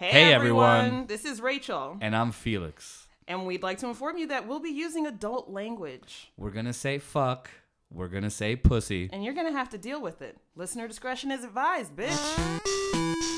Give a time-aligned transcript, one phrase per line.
[0.00, 0.76] Hey, Hey, everyone.
[0.86, 1.06] everyone.
[1.08, 1.98] This is Rachel.
[2.00, 3.06] And I'm Felix.
[3.28, 6.32] And we'd like to inform you that we'll be using adult language.
[6.38, 7.50] We're gonna say fuck.
[7.92, 9.10] We're gonna say pussy.
[9.12, 10.38] And you're going to have to deal with it.
[10.56, 13.36] Listener discretion is advised, bitch.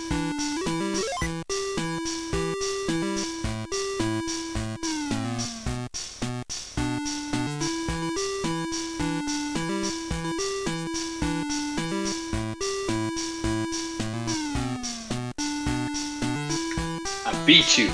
[17.62, 17.90] Beat you.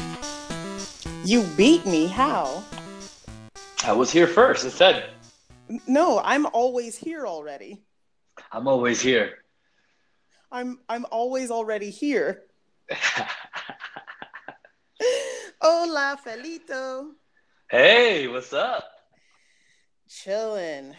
[1.24, 2.06] You beat me.
[2.06, 2.64] How?
[3.84, 4.64] I was here first.
[4.64, 5.10] It said,
[5.86, 7.82] No, I'm always here already.
[8.50, 9.44] I'm always here.
[10.50, 12.44] I'm I'm always already here.
[15.60, 17.10] Hola, Felito.
[17.70, 18.84] hey, what's up?
[20.08, 20.94] Chilling.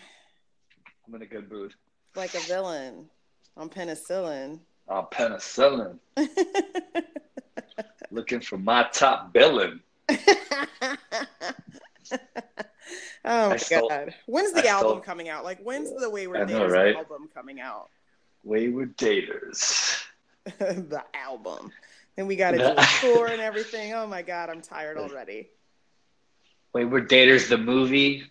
[1.08, 1.74] I'm in a good mood.
[2.16, 3.10] like a villain
[3.58, 4.60] I'm penicillin.
[4.88, 5.98] I'm penicillin.
[8.12, 9.80] Looking for my top billing.
[10.10, 10.98] oh
[13.24, 14.16] my god.
[14.26, 15.44] When's the I album coming out?
[15.44, 16.96] Like when's the Wayward know, Daters right?
[16.96, 17.90] album coming out?
[18.44, 20.02] Wayward Daters.
[20.46, 21.72] the album.
[22.18, 23.94] And we gotta do a tour and everything.
[23.94, 25.50] Oh my god, I'm tired already.
[26.74, 28.24] Wayward Daters, the movie,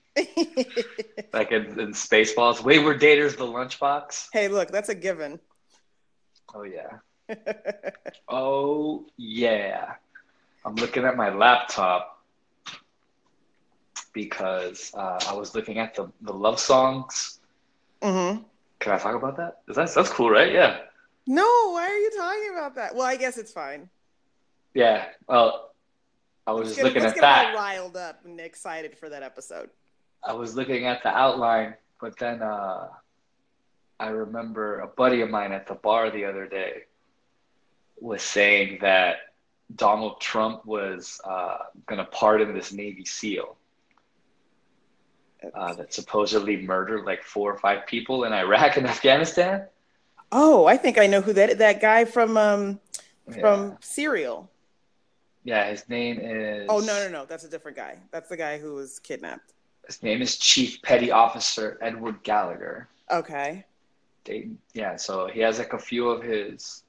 [1.32, 2.62] like in, in Spaceballs.
[2.62, 4.28] Wayward Daters, the lunchbox.
[4.32, 5.40] hey, look, that's a given.
[6.54, 6.98] Oh, yeah.
[8.28, 9.94] Oh, yeah.
[10.64, 12.22] I'm looking at my laptop
[14.12, 17.40] because uh, I was looking at the, the love songs.
[18.02, 18.38] hmm
[18.80, 19.60] Can I talk about that?
[19.68, 20.52] Is that that's cool, right?
[20.52, 20.78] Yeah.
[21.26, 22.94] No, why are you talking about that?
[22.94, 23.88] Well, I guess it's fine.
[24.74, 25.06] Yeah.
[25.28, 25.72] Well,
[26.46, 27.54] I was Let's just get, looking at get all that.
[27.54, 29.70] riled up and excited for that episode.
[30.24, 32.88] I was looking at the outline, but then uh,
[34.00, 36.84] I remember a buddy of mine at the bar the other day
[38.00, 39.16] was saying that
[39.74, 43.56] Donald Trump was uh, going to pardon this Navy SEAL
[45.54, 49.66] uh, that supposedly murdered like four or five people in Iraq and Afghanistan.
[50.32, 52.80] Oh, I think I know who that that guy from um
[53.30, 53.40] Yeah.
[53.40, 54.50] from Serial.
[55.44, 56.66] yeah, his name is.
[56.68, 57.98] Oh no no no, that's a different guy.
[58.10, 59.52] That's the guy who was kidnapped.
[59.86, 62.88] His name is Chief Petty Officer Edward Gallagher.
[63.10, 63.64] Okay.
[64.24, 66.82] they yeah so he has like a few of his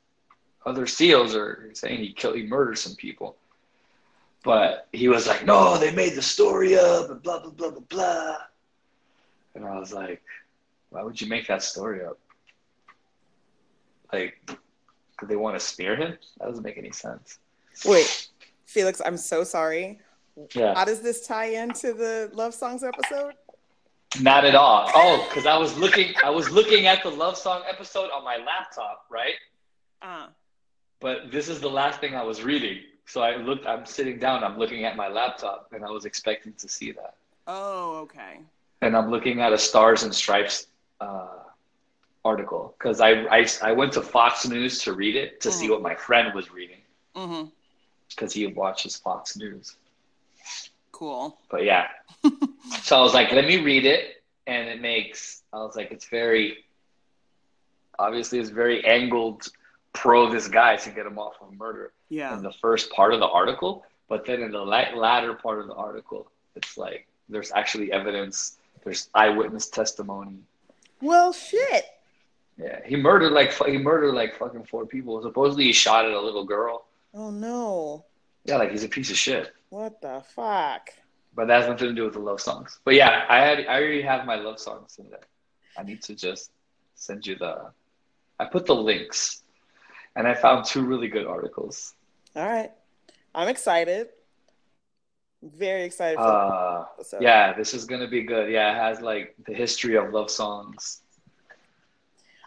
[0.69, 3.35] other seals are saying he killed he murdered some people.
[4.43, 7.79] But he was like no they made the story up and blah blah blah blah
[7.89, 8.37] blah.
[9.55, 10.21] And i was like
[10.91, 12.19] why would you make that story up?
[14.13, 14.35] Like
[15.19, 16.17] did they want to smear him?
[16.39, 17.39] That doesn't make any sense.
[17.85, 18.29] Wait,
[18.65, 19.99] Felix, I'm so sorry.
[20.53, 20.73] yeah.
[20.73, 23.33] How does this tie into the love songs episode?
[24.21, 24.89] not at all.
[24.95, 28.37] Oh because i was looking i was looking at the love song episode on my
[28.37, 29.35] laptop right?
[30.01, 30.27] Uh
[30.99, 32.79] but this is the last thing I was reading.
[33.05, 36.53] So I looked, I'm sitting down, I'm looking at my laptop, and I was expecting
[36.53, 37.15] to see that.
[37.47, 38.39] oh, okay.
[38.81, 40.67] And I'm looking at a Stars and Stripes
[41.01, 41.27] uh,
[42.23, 45.71] article because I, I, I went to Fox News to read it to see Mhm.
[45.71, 46.81] what my friend was reading
[47.15, 47.49] Mm-hmm.
[48.09, 49.75] because he watches Fox News.
[50.91, 51.37] Cool.
[51.49, 51.87] But yeah,
[52.83, 55.43] so I was like, let me read it, and it makes.
[55.53, 56.57] I was like, it's very
[57.97, 59.47] obviously it's very angled
[59.99, 61.91] pro this guy to get him off of murder.
[62.09, 62.35] Yeah.
[62.35, 65.75] in the first part of the article, but then in the latter part of the
[65.75, 70.39] article, it's like there's actually evidence, there's eyewitness testimony.
[71.01, 71.85] Well, shit.
[72.57, 75.21] Yeah, he murdered like he murdered like fucking four people.
[75.21, 76.87] Supposedly he shot at a little girl.
[77.13, 78.05] Oh no.
[78.45, 79.53] Yeah, like he's a piece of shit.
[79.69, 80.89] What the fuck?
[81.35, 82.79] But that has nothing to do with the love songs.
[82.83, 85.27] But yeah, I had I already have my love songs in there.
[85.77, 86.51] I need to just
[86.95, 87.71] send you the.
[88.39, 89.43] I put the links,
[90.19, 91.95] and I found two really good articles.
[92.35, 92.71] All right.
[93.33, 94.09] I'm excited.
[95.41, 96.85] Very excited for Uh.
[97.21, 98.51] Yeah, this is gonna be good.
[98.51, 101.01] Yeah, it has like the history of love songs.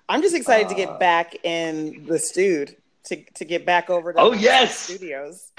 [0.08, 4.12] I'm just excited to Uh, get back in the stewed to to get back over
[4.12, 4.78] to Oh, yes!
[4.78, 5.50] studios.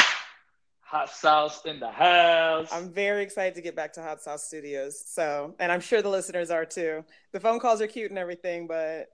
[0.81, 2.69] Hot sauce in the house.
[2.71, 4.93] I'm very excited to get back to Hot Sauce Studios.
[5.03, 7.03] So, and I'm sure the listeners are too.
[7.31, 9.09] The phone calls are cute and everything, but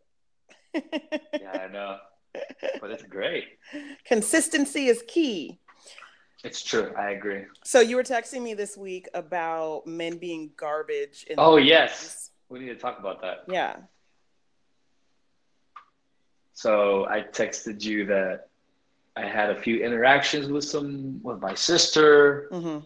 [0.73, 1.97] yeah, I know,
[2.33, 3.45] but it's great.
[4.05, 5.59] consistency is key.
[6.43, 6.93] It's true.
[6.97, 7.43] I agree.
[7.63, 11.25] So you were texting me this week about men being garbage.
[11.29, 13.43] In Oh yes, we need to talk about that.
[13.47, 13.75] Yeah.
[16.53, 18.47] So I texted you that
[19.15, 22.47] I had a few interactions with some with my sister.
[22.51, 22.79] hmm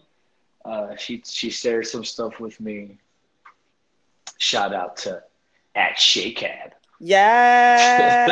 [0.64, 2.98] Uh, she she shared some stuff with me.
[4.38, 5.22] Shout out to
[5.74, 6.72] at Shakehad.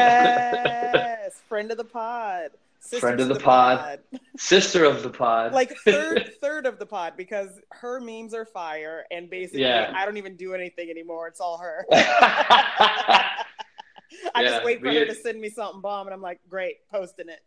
[0.03, 2.51] Yes, friend of the pod.
[2.81, 4.01] Sister Friend of the pod.
[4.37, 5.53] Sister of the pod.
[5.53, 9.93] like third third of the pod because her memes are fire and basically Yeah.
[9.95, 11.29] I don't even do anything anymore.
[11.29, 11.87] It's all her.
[11.93, 13.29] I
[14.37, 17.29] Yeah, just wait for her to send me something bomb and I'm like, great, posting
[17.29, 17.41] it.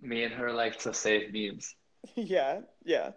[0.00, 1.74] me and her like to save memes.
[2.16, 3.12] yeah, yeah.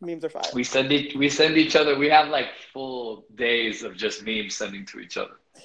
[0.00, 0.42] Memes are fire.
[0.54, 1.96] We send each we send each other.
[1.98, 5.34] We have like full days of just memes sending to each other.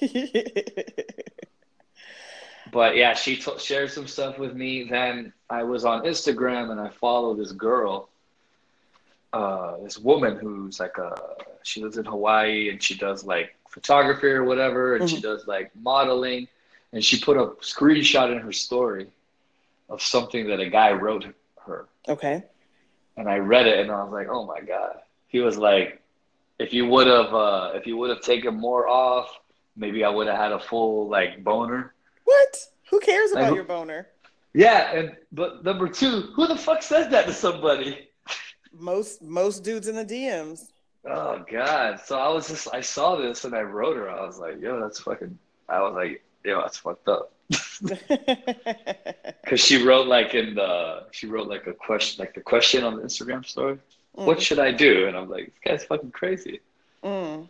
[2.72, 4.84] But yeah, she t- shared some stuff with me.
[4.84, 8.08] Then I was on Instagram and I follow this girl,
[9.32, 11.14] uh, this woman who's like a
[11.62, 15.74] she lives in Hawaii and she does like photography or whatever, and she does like
[15.76, 16.48] modeling.
[16.92, 19.08] And she put a screenshot in her story
[19.90, 21.26] of something that a guy wrote
[21.66, 22.44] her, okay.
[23.18, 24.96] and I read it and I was like, oh my god.
[25.28, 26.00] He was like,
[26.58, 29.38] if you would have uh, if you would have taken more off,
[29.78, 31.94] maybe I would have had a full like boner.
[32.24, 32.66] What?
[32.90, 34.08] Who cares about who- your boner?
[34.54, 38.08] Yeah, and but number two, who the fuck says that to somebody?
[38.72, 40.70] Most most dudes in the DMs.
[41.04, 42.00] Oh god.
[42.04, 44.10] So I was just I saw this and I wrote her.
[44.10, 45.38] I was like, yo, that's fucking
[45.68, 47.32] I was like, yo, that's fucked up.
[49.46, 52.96] Cause she wrote like in the she wrote like a question like the question on
[52.96, 53.78] the Instagram story.
[54.12, 55.06] What should I do?
[55.06, 56.60] And I'm like, this guy's fucking crazy.
[57.04, 57.48] Mm.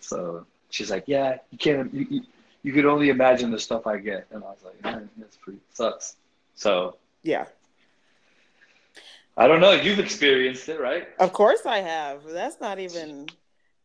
[0.00, 2.22] So she's like, Yeah, you can't you, you,
[2.62, 4.26] you could only imagine the stuff I get.
[4.30, 6.16] And I was like, Man, that's pretty sucks.
[6.54, 7.46] So Yeah.
[9.36, 11.06] I don't know, you've experienced it, right?
[11.20, 12.24] Of course I have.
[12.24, 13.28] That's not even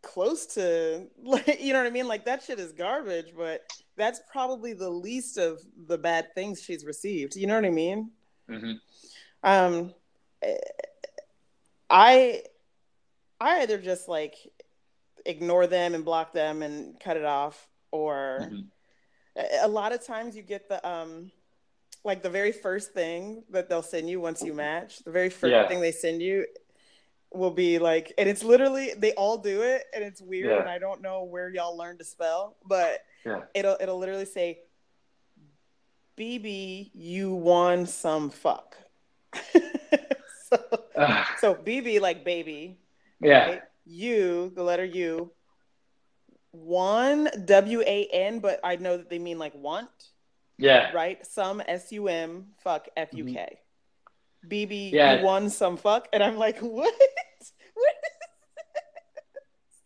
[0.03, 2.07] close to like you know what I mean?
[2.07, 3.61] Like that shit is garbage, but
[3.95, 7.35] that's probably the least of the bad things she's received.
[7.35, 8.11] You know what I mean?
[8.49, 8.73] Mm-hmm.
[9.43, 9.93] Um
[11.89, 12.43] I
[13.39, 14.35] I either just like
[15.25, 18.67] ignore them and block them and cut it off or Mhm.
[19.63, 21.31] a- lot of times you get the um
[22.03, 25.51] like the very first thing that they'll send you once you match the very first
[25.51, 25.67] Yeah.
[25.67, 26.45] thing they send you
[27.31, 30.59] will be like and it's literally they all do it and it's weird Yeah.
[30.59, 33.41] and i don't know where y'all learned to spell but Yeah.
[33.53, 34.59] it'll it'll literally say
[36.17, 38.77] bb you won some fuck
[39.51, 40.59] so,
[41.39, 42.77] so bb like baby
[43.19, 43.45] yeah.
[43.49, 43.61] right?
[43.85, 45.31] U, the letter U,
[46.51, 49.89] one W A N, but I know that they mean like want,
[50.57, 50.91] Yeah.
[50.91, 51.25] right?
[51.25, 53.31] Some S U M, fuck F U K.
[54.45, 54.49] Mm-hmm.
[54.49, 55.19] BB, Yeah.
[55.19, 56.93] you won some fuck, and I'm like, what?
[57.73, 57.95] what?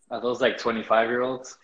[0.10, 1.58] Are those like 25 year olds?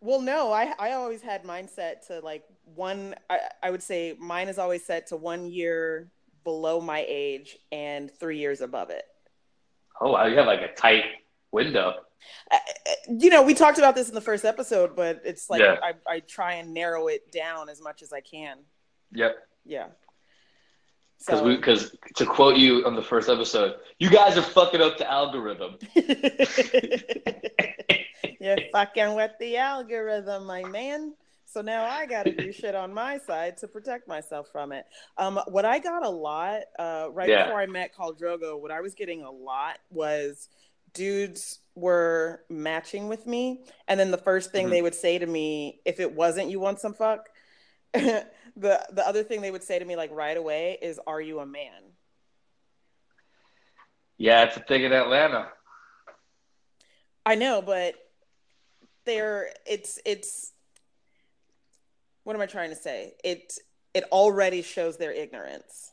[0.00, 3.14] Well, no, I I always had mine set to like one.
[3.30, 6.10] I, I would say mine is always set to one year
[6.42, 9.04] below my age and three years above it.
[9.98, 10.26] Oh, wow.
[10.26, 11.04] You have like a tight
[11.54, 11.94] window.
[12.50, 12.58] Uh,
[13.08, 15.76] you know, we talked about this in the first episode, but it's like Yeah.
[15.82, 18.58] I, I try and narrow it down as much as I can.
[19.12, 19.36] Yep.
[19.64, 19.86] Yeah.
[21.18, 24.80] Because So, we, because to quote you on the first episode, you guys are fucking
[24.82, 25.76] up the algorithm.
[28.40, 31.14] you're fucking with the algorithm, my man.
[31.46, 34.86] So now I got to do shit on my side to protect myself from it.
[35.16, 37.44] Um, what I got a lot uh, right Yeah.
[37.44, 40.48] before I met Khal Drogo, what I was getting a lot was
[40.94, 44.70] dudes were matching with me, and then the first thing Mhm.
[44.70, 47.28] they would say to me, if it wasn't "you want some fuck,"
[47.92, 48.24] the
[48.56, 51.46] the other thing they would say to me like right away is, "Are you a
[51.46, 51.96] man?"
[54.16, 55.52] Yeah, it's a thing in Atlanta.
[57.26, 57.94] I know, but
[59.04, 60.52] they're it's it's
[62.24, 63.14] what am I trying to say?
[63.22, 63.58] It
[63.92, 65.92] it already shows their ignorance.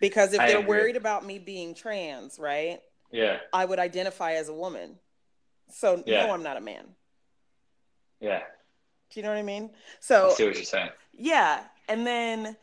[0.00, 0.68] Because if I they're agree.
[0.68, 2.80] worried about me being trans, right?
[3.10, 3.38] Yeah.
[3.52, 4.98] I would identify as a woman.
[5.70, 6.26] So Yeah.
[6.26, 6.94] no, I'm not a man.
[8.20, 8.42] Yeah.
[9.10, 9.70] Do you know what I mean?
[10.00, 10.90] so I see what you're saying.
[11.14, 11.64] Yeah.
[11.88, 12.56] And then,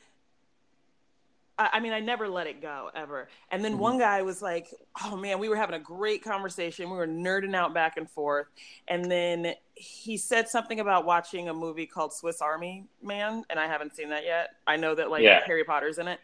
[1.57, 3.29] I, I mean, I never let it go ever.
[3.49, 3.79] And then Mhm.
[3.79, 4.67] one guy was like,
[5.03, 6.89] oh man, we were having a great conversation.
[6.91, 8.47] We were nerding out back and forth.
[8.87, 13.43] And then he said something about watching a movie called Swiss Army Man.
[13.49, 14.49] And I haven't seen that yet.
[14.67, 15.41] I know that like Yeah.
[15.45, 16.19] Harry Potter's in it.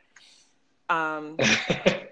[0.89, 1.37] Um,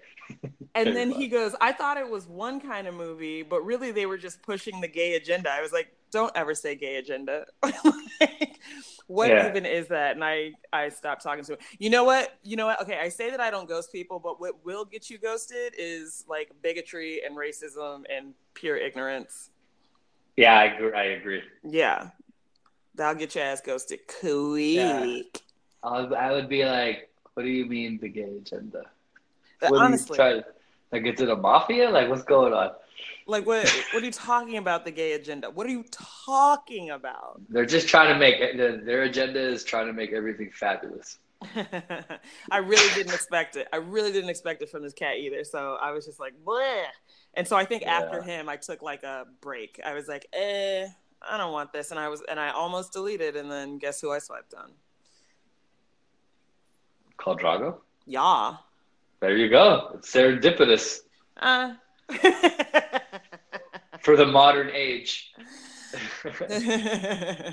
[0.75, 4.05] and then he goes, I thought it was one kind of movie, but really they
[4.05, 5.49] were just pushing the gay agenda.
[5.51, 7.45] I was like, don't ever say gay agenda.
[7.63, 8.59] like,
[9.07, 9.49] what Yeah.
[9.49, 10.15] even is that?
[10.15, 11.59] And I, I stopped talking to him.
[11.79, 12.37] You know what?
[12.43, 12.81] You know what?
[12.81, 16.25] Okay, I say that I don't ghost people, but what will get you ghosted is
[16.27, 19.49] like bigotry and racism and pure ignorance.
[20.37, 20.93] yeah, I agree.
[20.93, 21.41] I agree.
[21.63, 22.09] Yeah.
[22.95, 24.75] That'll get your ass ghosted quick.
[24.75, 25.21] Yeah.
[25.83, 28.79] I would, I would be like, what do you mean the gay agenda?
[29.61, 30.17] Uh, what are you Honestly.
[30.91, 31.89] Like, is it a mafia?
[31.89, 32.71] Like, what's going on?
[33.27, 35.51] Like what what are you talking about the gay agenda?
[35.51, 37.39] What are you talking about?
[37.47, 41.19] They're just trying to make their, their agenda is trying to make everything fabulous.
[42.51, 43.67] I really didn't expect it.
[43.71, 45.43] I really didn't expect it from this cat either.
[45.43, 46.83] So I was just like, bleh.
[47.35, 49.79] And so I think after him, I took like a break.
[49.85, 50.87] I was like, eh,
[51.21, 51.91] I don't want this.
[51.91, 53.35] And I was, and I almost deleted.
[53.35, 54.71] And then guess who I swiped on?
[57.17, 57.77] Khal Drogo.
[58.05, 58.57] Yeah.
[59.21, 59.91] There you go.
[59.95, 60.99] It's serendipitous
[61.37, 61.73] Uh.
[64.01, 65.31] for the modern age.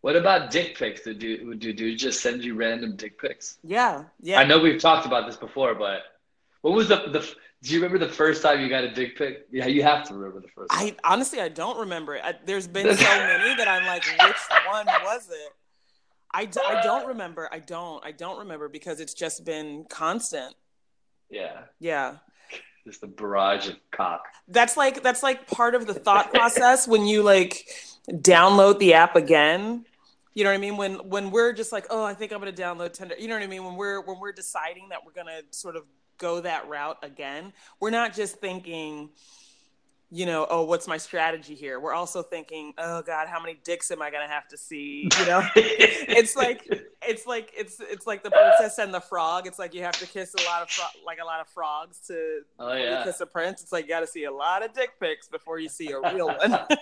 [0.00, 1.02] what about dick pics?
[1.02, 3.58] Do do do dudes just send you random dick pics?
[3.62, 4.04] yeah.
[4.20, 4.40] Yeah.
[4.40, 6.00] I know we've talked about this before, but
[6.62, 7.20] what was the the?
[7.62, 9.46] Do you remember the first time you got a dick pic?
[9.50, 10.70] Yeah, you have to remember the first.
[10.70, 10.94] Time.
[11.04, 12.22] I honestly, I don't remember it.
[12.24, 14.36] I, there's been so many that I'm like, which
[14.70, 15.52] one was it?
[16.34, 17.48] I, d- I don't remember.
[17.50, 18.04] I don't.
[18.04, 20.54] I don't remember because it's just been constant.
[21.30, 22.16] Yeah, Yeah.
[22.84, 24.24] just a barrage of cock.
[24.48, 27.66] That's like that's like part of the thought process when you like
[28.08, 29.84] download the app again.
[30.34, 30.76] You know what I mean?
[30.76, 33.14] When when we're just like, oh, I think I'm gonna download Tinder.
[33.18, 33.64] You know what I mean?
[33.64, 35.84] When we're when we're deciding that we're gonna sort of
[36.18, 39.10] go that route again, we're not just thinking,
[40.10, 41.80] you know, oh, what's my strategy here?
[41.80, 45.08] We're also thinking, oh God, how many dicks am I gonna have to see?
[45.18, 46.62] You know, it's like
[47.02, 49.46] it's like it's it's like the princess and the frog.
[49.46, 51.98] It's like you have to kiss a lot of fro- like a lot of frogs
[52.06, 53.02] to oh yeah.
[53.04, 53.62] kiss a prince.
[53.62, 56.00] It's like you got to see a lot of dick pics before you see a
[56.00, 56.58] real one.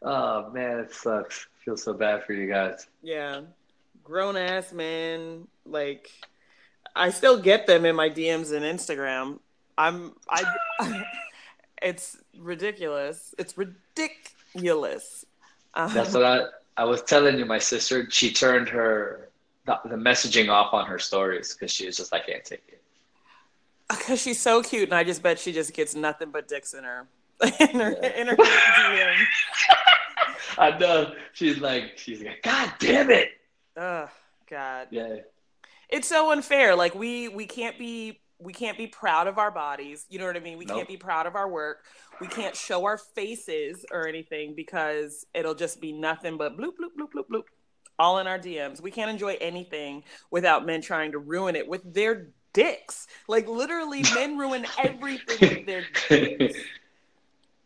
[0.00, 1.48] Oh man, it sucks.
[1.52, 2.86] I feel so bad for you guys.
[3.02, 3.40] yeah,
[4.04, 5.48] grown ass man.
[5.66, 6.10] Like,
[6.94, 9.40] I still get them in my DMs and Instagram.
[9.76, 10.44] I'm I.
[11.82, 13.34] it's ridiculous.
[13.38, 15.24] It's ridiculous.
[15.74, 16.44] Um, That's what I
[16.76, 17.44] I was telling you.
[17.44, 19.28] My sister, she turned her
[19.66, 22.62] the, the messaging off on her stories because she was just like, I can't take
[22.68, 22.80] it.
[23.88, 26.84] because she's so cute, and I just bet she just gets nothing but dicks in
[26.84, 27.06] her
[27.60, 28.20] in her Yeah.
[28.20, 29.14] in her DM.
[30.58, 31.12] I know.
[31.32, 33.30] She's like, she's like, God damn it.
[33.76, 34.08] Oh
[34.50, 34.88] God.
[34.90, 35.16] Yeah.
[35.88, 40.06] it's so unfair like we we can't be we can't be proud of our bodies
[40.08, 40.76] you know what i mean we Nope.
[40.78, 41.84] can't be proud of our work
[42.20, 46.94] we can't show our faces or anything because it'll just be nothing but bloop bloop
[46.98, 47.42] bloop bloop bloop
[47.98, 51.92] all in our dms we can't enjoy anything without men trying to ruin it with
[51.92, 56.58] their dicks like literally men ruin everything with their dicks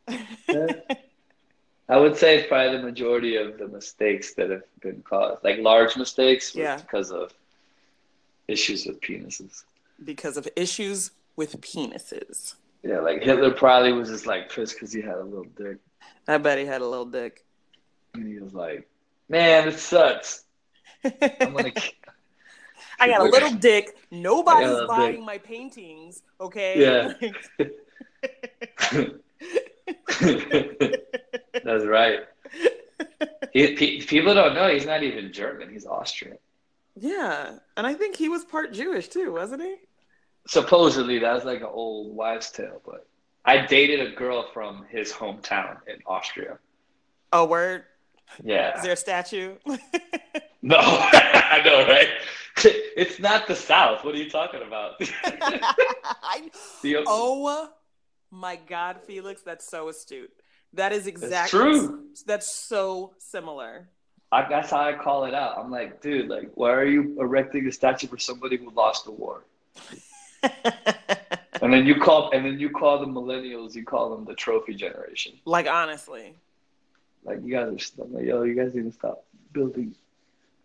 [1.88, 5.59] I would say it's probably the majority of the mistakes that have been caused, like
[5.59, 6.76] large mistakes, Yeah.
[6.76, 7.35] because of
[8.49, 9.64] issues with penises.
[10.04, 15.00] Because of issues with penises Yeah, like Hitler probably was just like pissed because he
[15.00, 15.78] had a little dick,
[16.28, 17.44] i bet he had a little dick
[18.14, 18.88] and he was like,
[19.28, 20.44] "Man, it sucks.
[21.04, 21.73] I'm gonna."
[23.00, 23.97] I got a little dick.
[24.11, 25.25] Nobody's buying dick.
[25.25, 26.23] my paintings.
[26.40, 26.80] Okay.
[26.80, 27.14] Yeah.
[31.64, 32.21] That's right.
[33.52, 35.71] He, pe- people don't know he's not even German.
[35.71, 36.38] He's Austrian.
[36.94, 37.59] yeah.
[37.76, 39.75] And I think he was part Jewish too, wasn't he?
[40.46, 42.80] Supposedly, that's like an old wives' tale.
[42.84, 43.06] But
[43.44, 46.58] I dated a girl from his hometown in Austria.
[47.32, 47.84] Oh, word.
[48.42, 48.76] Yeah.
[48.76, 49.56] Is there a statue?
[50.64, 52.08] No, I know, right?
[52.94, 54.04] It's not the South.
[54.04, 54.92] What are you talking about?
[55.25, 56.50] I,
[56.82, 57.70] The- oh
[58.30, 60.30] my God, Felix, that's so astute.
[60.75, 62.04] That is exactly true.
[62.26, 63.88] That's so similar.
[64.30, 65.58] I, that's how I call it out.
[65.58, 69.11] I'm like, dude, like, why are you erecting a statue for somebody who lost the
[69.11, 69.42] war?
[71.62, 74.75] And then you call, and then you call the millennials, you call them the trophy
[74.75, 75.34] generation.
[75.44, 76.34] like honestly.
[77.25, 79.94] Like, you guys are, st- I'm like, yo, you guys need to stop building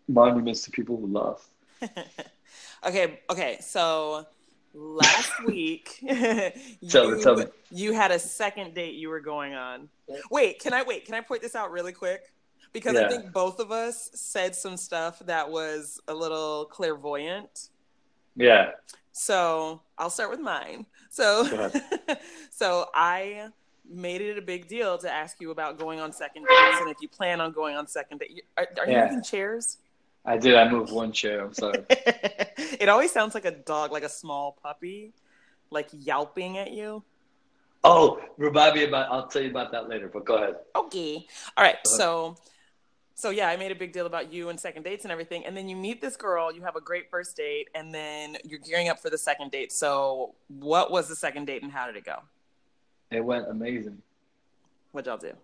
[0.08, 1.46] monuments to people who lost.
[2.84, 3.58] okay, okay.
[3.60, 4.26] So
[4.74, 7.44] last week, Tell me, you, tell me.
[7.70, 9.88] you had a second date you were going on.
[10.32, 11.04] Wait, can I wait?
[11.04, 12.32] Can I point this out really quick?
[12.72, 17.68] Because I think both of us said some stuff that was a little clairvoyant.
[18.34, 18.72] Yeah.
[19.12, 20.86] So I'll start with mine.
[21.10, 21.48] So,
[22.50, 23.48] so I
[23.90, 27.00] made it a big deal to ask you about going on second dates and if
[27.00, 28.44] you plan on going on second date.
[28.56, 29.04] Are, are you Yeah.
[29.04, 29.78] moving chairs?
[30.24, 30.54] I did.
[30.56, 31.42] I moved one chair.
[31.44, 31.84] I'm sorry.
[31.88, 35.14] it always sounds like a dog, like a small puppy,
[35.70, 37.02] like yelping at you.
[37.84, 40.56] Oh, remind me about, I'll tell you about that later, but go ahead.
[40.76, 41.26] Okay.
[41.56, 41.78] All right.
[41.86, 42.36] So,
[43.18, 45.44] so yeah, I made a big deal about you and second dates and everything.
[45.44, 48.60] And then you meet this girl, you have a great first date, and then you're
[48.60, 49.72] gearing up for the second date.
[49.72, 52.20] So, what was the second date and how did it go?
[53.10, 54.00] It went amazing.
[54.92, 55.36] What'd y'all do?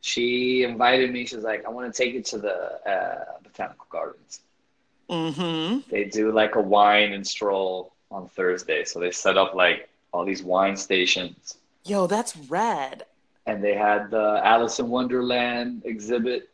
[0.00, 1.24] She invited me.
[1.24, 4.40] She was like, I want to take you to the uh, botanical gardens.
[5.08, 5.88] Mm-hmm.
[5.92, 8.84] They do like a wine and stroll on Thursday.
[8.84, 11.58] So they set up like all these wine stations.
[11.84, 13.06] Yo, that's rad.
[13.46, 16.50] And they had the Alice in Wonderland exhibit.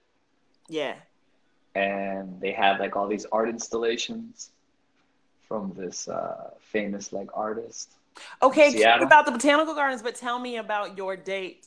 [0.68, 0.94] Yeah.
[1.74, 4.50] and they had like all these art installations
[5.48, 7.90] from this uh, famous like artist.
[8.42, 11.66] Okay, talk about the botanical gardens, but tell me about your date.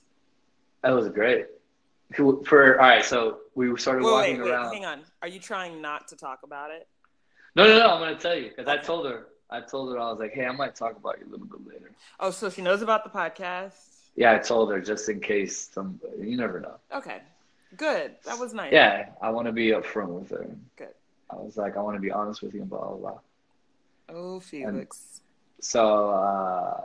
[0.82, 1.48] That was great.
[2.16, 4.74] For all right, so we started Wait, walking wait, wait, around.
[4.74, 5.02] hang on.
[5.22, 6.88] Are you trying not to talk about it?
[7.56, 7.90] No, no, no.
[7.90, 9.28] I'm gonna tell you because I told her.
[9.50, 11.66] I told her I was like, hey, I might talk about you a little bit
[11.68, 11.92] later.
[12.20, 13.74] Oh, so she knows about the podcast.
[14.16, 16.00] Yeah, I told her just in case some.
[16.20, 16.76] You never know.
[16.94, 17.20] Okay,
[17.76, 18.16] good.
[18.26, 18.72] That was nice.
[18.72, 20.48] Yeah, I want to be upfront with her.
[20.78, 20.94] Good.
[21.30, 23.20] I was like, I want to be honest with you and blah blah blah.
[24.10, 25.22] Oh, Felix.
[25.60, 26.82] So uh,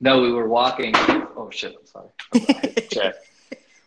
[0.00, 0.92] no, we were walking.
[0.94, 1.74] Oh shit!
[1.78, 2.74] I'm sorry.
[2.90, 3.14] Check.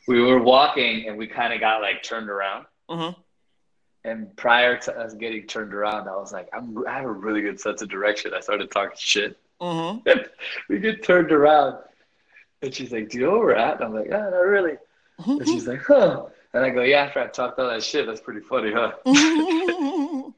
[0.08, 2.66] We were walking and we kind of got like turned around.
[2.90, 3.16] Mhm.
[4.04, 7.42] And prior to us getting turned around, I was like, I'm, I have a really
[7.42, 8.32] good sense of direction.
[8.34, 9.38] I started talking shit.
[9.60, 10.10] Mm-hmm.
[10.70, 11.78] we get turned around,
[12.62, 14.78] and she's like, "Do you know where we're at?" And I'm like, "Ah, not really."
[15.26, 18.22] And she's like, "Huh?" And I go, "Yeah." After I talked all that shit, that's
[18.22, 18.94] pretty funny, huh?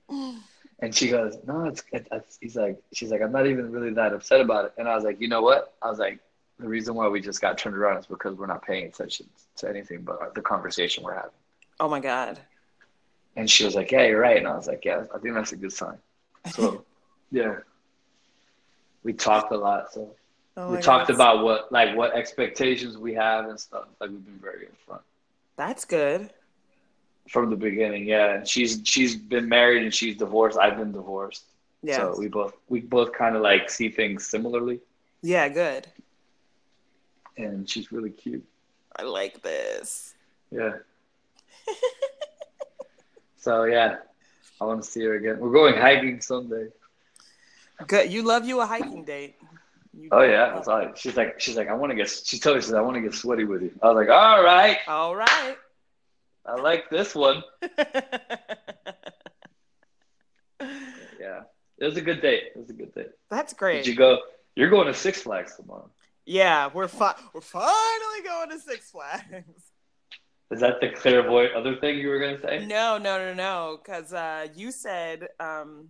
[0.81, 3.91] And she goes, "No, it's, it, it's." He's like, "She's like, I'm not even really
[3.93, 6.19] that upset about it." And I was like, "You know what?" I was like,
[6.57, 9.69] "The reason why we just got turned around is because we're not paying attention to
[9.69, 11.31] anything but the conversation we're having."
[11.81, 12.39] oh my god.
[13.35, 15.51] And she was like, "Yeah, you're right." And I was like, "Yeah, I think that's
[15.51, 15.97] a good sign."
[16.51, 16.85] So,
[17.31, 17.57] yeah,
[19.03, 19.91] we talked a lot.
[19.91, 20.15] So
[20.57, 21.15] Oh we talked God.
[21.15, 23.85] about what like what expectations we have and stuff.
[23.99, 25.01] Like we've been very upfront
[25.55, 26.31] That's good.
[27.29, 28.05] from the beginning.
[28.05, 30.57] Yeah, and she's she's been married and she's divorced.
[30.57, 31.45] I've been divorced.
[31.81, 31.97] Yeah.
[31.97, 34.81] So we both we both kind of like see things similarly,
[35.21, 35.87] yeah, good.
[37.37, 38.43] and she's really cute.
[38.97, 40.13] I like this.
[40.51, 40.73] Yeah.
[43.37, 43.97] so yeah,
[44.59, 45.39] I want to see her again.
[45.39, 46.67] We're going hiking someday.
[47.87, 48.11] Good.
[48.11, 49.35] You love you a hiking date.
[50.11, 50.97] Oh yeah, right.
[50.97, 52.09] She's like she's like I want to get.
[52.09, 53.71] She told me she said I want to get sweaty with you.
[53.81, 55.55] I was like, all right, All right.
[56.45, 57.43] I like this one.
[61.19, 61.41] Yeah,
[61.77, 62.43] it was a good date.
[62.55, 63.09] It was a good date.
[63.29, 63.87] That's Did great.
[63.87, 64.19] you go?
[64.55, 65.89] You're going to Six Flags tomorrow.
[66.25, 69.63] Yeah, we're fi- we're finally going to Six Flags.
[70.51, 72.65] Is that the clairvoyant other thing you were gonna say?
[72.65, 73.79] No, no, no, no.
[73.83, 75.89] Because uh, you said um,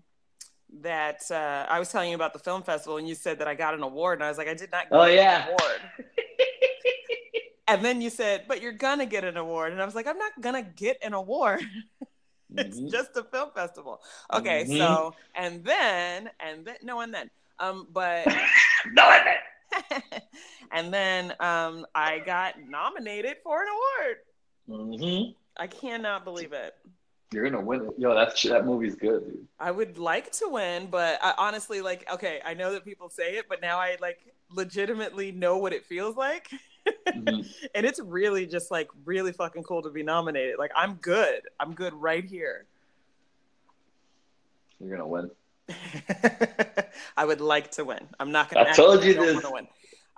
[0.81, 3.55] that uh, I was telling you about the film festival, and you said that I
[3.55, 4.89] got an award, and I was like, I did not.
[4.89, 5.45] Get Oh, an yeah.
[5.47, 5.81] award.
[7.67, 10.17] and then you said, but you're gonna get an award, and I was like, I'm
[10.17, 11.61] not gonna get an award.
[12.57, 12.91] it's Mhm.
[12.91, 14.01] just a film festival.
[14.33, 14.77] Okay, Mhm.
[14.77, 17.29] so and then and then no, and then
[17.59, 18.27] um, but
[18.93, 20.23] no, I didn't.
[20.71, 24.17] and then um, I got nominated for an award.
[24.67, 26.73] hmm I cannot believe it.
[27.31, 27.93] You're gonna win it.
[27.97, 29.47] Yo, that that movie's good, dude.
[29.59, 33.37] I would like to win, but I honestly like okay, I know that people say
[33.37, 36.49] it, but now I like legitimately know what it feels like.
[37.07, 37.47] Mhm.
[37.75, 40.57] and it's really just like really fucking cool to be nominated.
[40.57, 41.41] Like I'm good.
[41.59, 42.65] I'm good right here.
[44.79, 45.29] You're gonna win.
[47.17, 48.07] I would like to win.
[48.19, 49.45] I'm not gonna I told you this.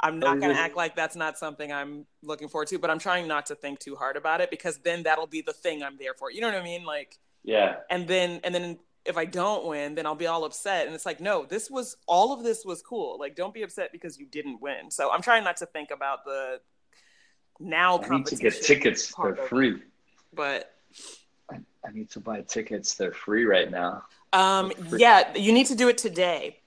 [0.01, 3.27] I'm not gonna act like that's not something I'm looking forward to, but I'm trying
[3.27, 6.13] not to think too hard about it because then that'll be the thing I'm there
[6.13, 6.31] for.
[6.31, 6.83] You know what I mean?
[6.83, 10.85] Like Yeah, and then and then if I don't win, then I'll be all upset.
[10.85, 13.17] And it's like, no, this was all of this was cool.
[13.19, 14.91] Like, don't be upset because you didn't win.
[14.91, 16.59] So I'm trying not to think about the
[17.59, 19.13] now I need to get tickets.
[19.15, 19.47] They're it.
[19.47, 19.81] free.
[20.33, 20.73] But
[21.49, 22.95] I, I need to buy tickets.
[22.95, 24.03] They're free right now.
[24.33, 24.99] um, free.
[24.99, 26.59] yeah, you need to do it today.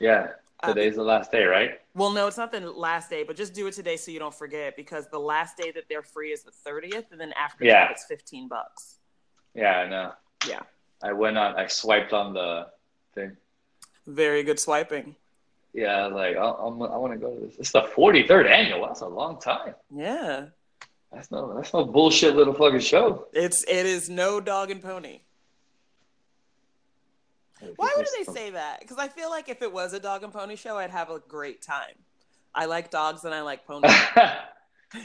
[0.00, 0.28] Yeah,
[0.62, 1.80] Uh, today's the last day, right?
[1.94, 4.34] Well, no, it's not the last day, but just do it today so you don't
[4.34, 7.84] forget because the last day that they're free is the 30th, and then after Yeah.
[7.86, 8.96] that, it's 15 bucks.
[9.54, 10.12] Yeah, I know.
[10.48, 10.60] Yeah.
[11.02, 11.56] I went on.
[11.56, 12.68] I swiped on the
[13.14, 13.36] thing.
[14.06, 15.14] Very good swiping.
[15.74, 17.56] Yeah, I was like, I'm, I want to go to this.
[17.58, 18.86] It's the 43rd annual.
[18.86, 19.74] That's a long time.
[19.94, 20.46] Yeah,
[21.12, 21.54] That's no.
[21.54, 23.26] That's no bullshit little fucking show.
[23.34, 25.20] it's it is no dog and pony.
[27.76, 28.80] Why would they say that?
[28.80, 31.18] Because I feel like if it was a dog and pony show, I'd have a
[31.20, 31.94] great time.
[32.54, 33.92] I like dogs and I like ponies.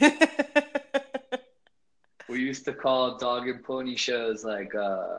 [2.28, 5.18] we used to call dog and pony shows like uh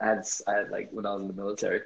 [0.00, 1.82] I had, I had like when I was in the military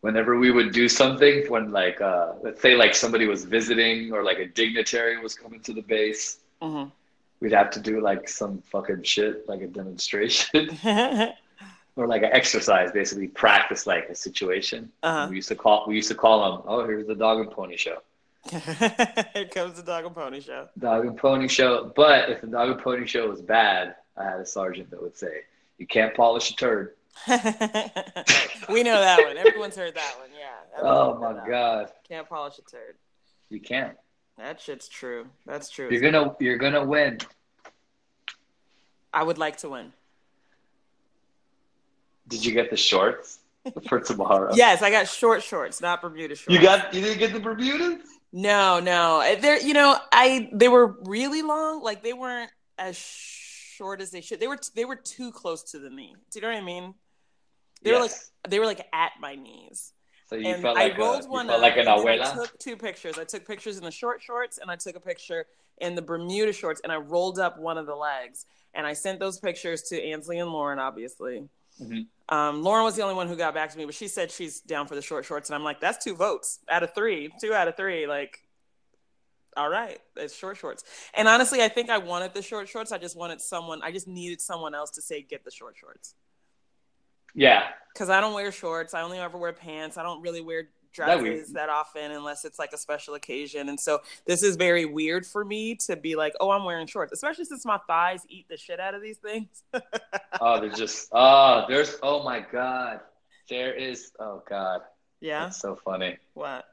[0.00, 4.22] whenever we would do something when like uh let's say like somebody was visiting or
[4.22, 6.92] like a dignitary was coming to the base Mhm.
[7.40, 10.70] we'd have to do like some fucking shit like a demonstration
[11.96, 15.26] or like an exercise basically practice like a situation Uh-huh.
[15.30, 17.76] we used to call we used to call them oh here's the dog and pony
[17.76, 17.98] show
[18.50, 20.68] Here comes the dog and pony show.
[20.78, 21.92] dog and pony show.
[21.94, 25.16] But if the dog and pony show was bad, I had a sergeant that would
[25.16, 25.42] say,
[25.78, 26.94] "You can't polish a turd."
[27.28, 29.36] we know that one.
[29.38, 30.30] Everyone's heard that one.
[30.36, 30.82] Yeah.
[30.82, 32.96] Oh my god, Can't polish a turd.
[33.48, 33.96] you can't.
[34.38, 35.26] That shit's true.
[35.46, 35.88] That's true.
[35.88, 37.18] You're gonna you're gonna win.
[39.14, 39.92] I would like to win.
[42.28, 43.40] Did you get the shorts
[43.88, 44.52] for tomorrow?
[44.54, 46.54] Yes, I got short shorts, not Bermuda shorts.
[46.54, 48.00] You got you didn't get the Bermudas?
[48.32, 49.36] No, no.
[49.40, 51.82] They're you know, I they were really long.
[51.82, 54.40] Like they weren't as short as they should.
[54.40, 56.14] They were they were too close to the knee.
[56.30, 56.94] Do you know what I mean?
[57.82, 58.12] They were like
[58.48, 59.92] they were like at my knees.
[60.28, 61.60] So you and felt I like rolled a, one up.
[61.60, 63.18] like an then I took two pictures.
[63.18, 65.44] I took pictures in the short shorts and I took a picture
[65.78, 69.20] in the Bermuda shorts and I rolled up one of the legs and I sent
[69.20, 71.48] those pictures to Ansley and Lauren, obviously.
[71.80, 72.06] Mhm.
[72.28, 74.60] Um, Lauren was the only one who got back to me, but she said she's
[74.60, 77.52] down for the short shorts, and I'm like, that's two votes out of three, two
[77.52, 78.06] out of three.
[78.06, 78.38] Like,
[79.56, 80.82] all right, it's short shorts.
[81.14, 82.90] And honestly, I think I wanted the short shorts.
[82.92, 83.82] I just wanted someone.
[83.82, 86.14] I just needed someone else to say, get the short shorts,
[87.34, 87.68] Yeah.
[87.92, 88.94] because I don't wear shorts.
[88.94, 89.96] I only ever wear pants.
[89.98, 93.68] I don't really wear dresses that often unless it's like a special occasion.
[93.68, 97.12] And so this is very weird for me to be like, oh, I'm wearing shorts,
[97.12, 99.62] especially since my thighs eat the shit out of these things.
[100.40, 103.00] Oh, they're just oh, there's oh my god.
[103.48, 104.80] There is oh god.
[105.20, 105.44] yeah.
[105.44, 106.16] That's so funny.
[106.34, 106.64] What?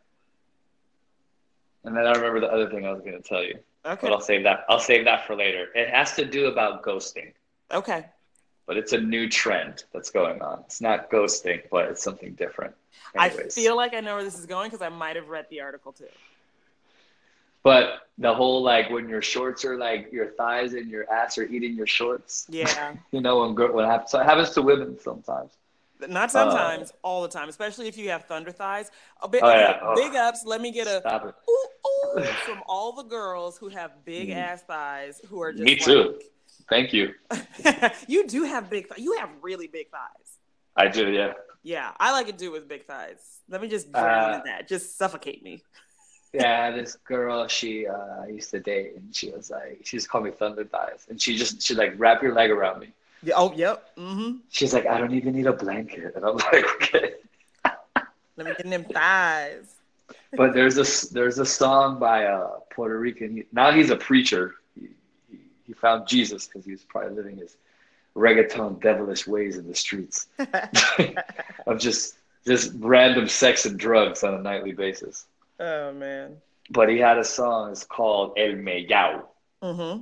[1.84, 3.60] And then I remember the other thing I was gonna tell you.
[3.86, 4.08] Okay.
[4.08, 5.68] But I'll save that I'll save that for later.
[5.76, 7.34] It has to do about ghosting.
[7.72, 8.06] Okay.
[8.70, 10.60] But it's a new trend that's going on.
[10.68, 12.76] It's not ghosting, but it's something different.
[13.18, 15.62] I feel like I know where this is going because I might have read the
[15.62, 16.06] article too.
[17.64, 21.46] But the whole like when your shorts are like your thighs and your ass are
[21.46, 22.46] eating your shorts.
[22.48, 22.94] Yeah.
[23.12, 25.54] You know when girl what happens so it happens to women sometimes.
[26.08, 28.92] Not sometimes, all the time, especially if you have thunder thighs.
[29.24, 29.80] A big, Oh, yeah.
[29.82, 29.96] Oh.
[29.96, 30.46] big ups.
[30.46, 31.02] Let me get a
[31.50, 31.68] ooh,
[32.20, 34.36] ooh from all the girls who have big Mm.
[34.36, 36.20] ass thighs who are just Me too.
[36.70, 37.14] Thank you.
[38.08, 39.00] you do have big thighs.
[39.00, 40.38] You have really big thighs.
[40.76, 41.34] I do, yeah.
[41.64, 43.40] Yeah, I like it do with big thighs.
[43.50, 44.68] Let me just drown Uh, in that.
[44.68, 45.64] Just suffocate me.
[46.32, 50.10] Yeah, this girl she uh I used to date and she was like she just
[50.10, 52.90] called me Thunder Thighs and she just she like wrap your leg around me.
[53.24, 53.90] Yeah, oh, yep.
[53.98, 54.38] Mm-hmm.
[54.50, 56.14] She's like, I don't even need a blanket.
[56.16, 57.14] And I'm like, okay.
[58.38, 59.74] Let me get them thighs.
[60.38, 63.44] But there's a there's a song by a Puerto Rican.
[63.52, 64.54] Now he's a preacher.
[65.70, 67.56] He, found Jesus because he was probably living his
[68.16, 70.28] reggaeton devilish ways in the streets
[71.68, 75.26] of just just random sex and drugs on a nightly basis.
[75.60, 76.36] oh man.
[76.72, 77.72] But he had a song.
[77.72, 79.24] It's called El Mellao,
[79.64, 80.02] Mm-hmm.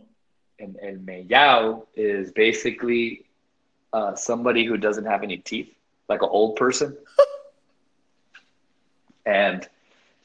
[0.60, 3.26] and El Mellao is basically
[3.94, 5.74] uh, somebody who doesn't have any teeth,
[6.10, 6.96] like an old person.
[9.26, 9.68] and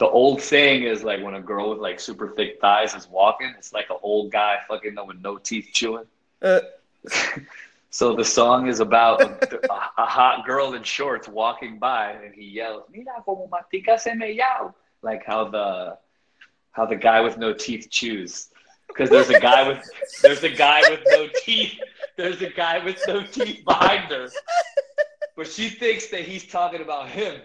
[0.03, 3.55] the old saying is like when a girl with like super thick thighs is walking,
[3.57, 6.07] it's like an old guy fucking with no teeth chewing.
[6.43, 6.59] Uh,
[7.91, 12.47] so the song is about a, a, hot girl in shorts walking by, and he
[12.47, 15.97] yells, "Mira como mastica ese mellao," like how the
[16.73, 18.49] how the guy with no teeth chews.
[18.89, 19.89] Because there's a guy with
[20.21, 21.79] there's a guy with no teeth.
[22.17, 24.29] There's a guy with no teeth behind her,
[25.37, 27.41] but she thinks that he's talking about him,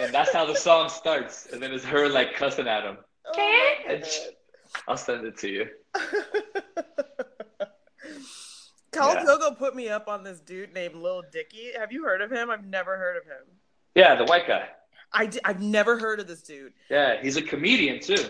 [0.00, 1.46] and that's how the song starts.
[1.52, 2.98] And then it's her like cussing at him.
[3.26, 4.30] oh And she-
[4.86, 5.66] I'll send it to you.
[8.92, 9.24] Carl Yeah.
[9.24, 11.72] Togo put me up on this dude named Lil Dicky.
[11.78, 12.50] Have you heard of him?
[12.50, 13.44] I've never heard of him.
[13.94, 14.68] Yeah, the white guy.
[15.12, 16.72] I d- I've never heard of this dude.
[16.90, 18.22] Yeah, he's a comedian too.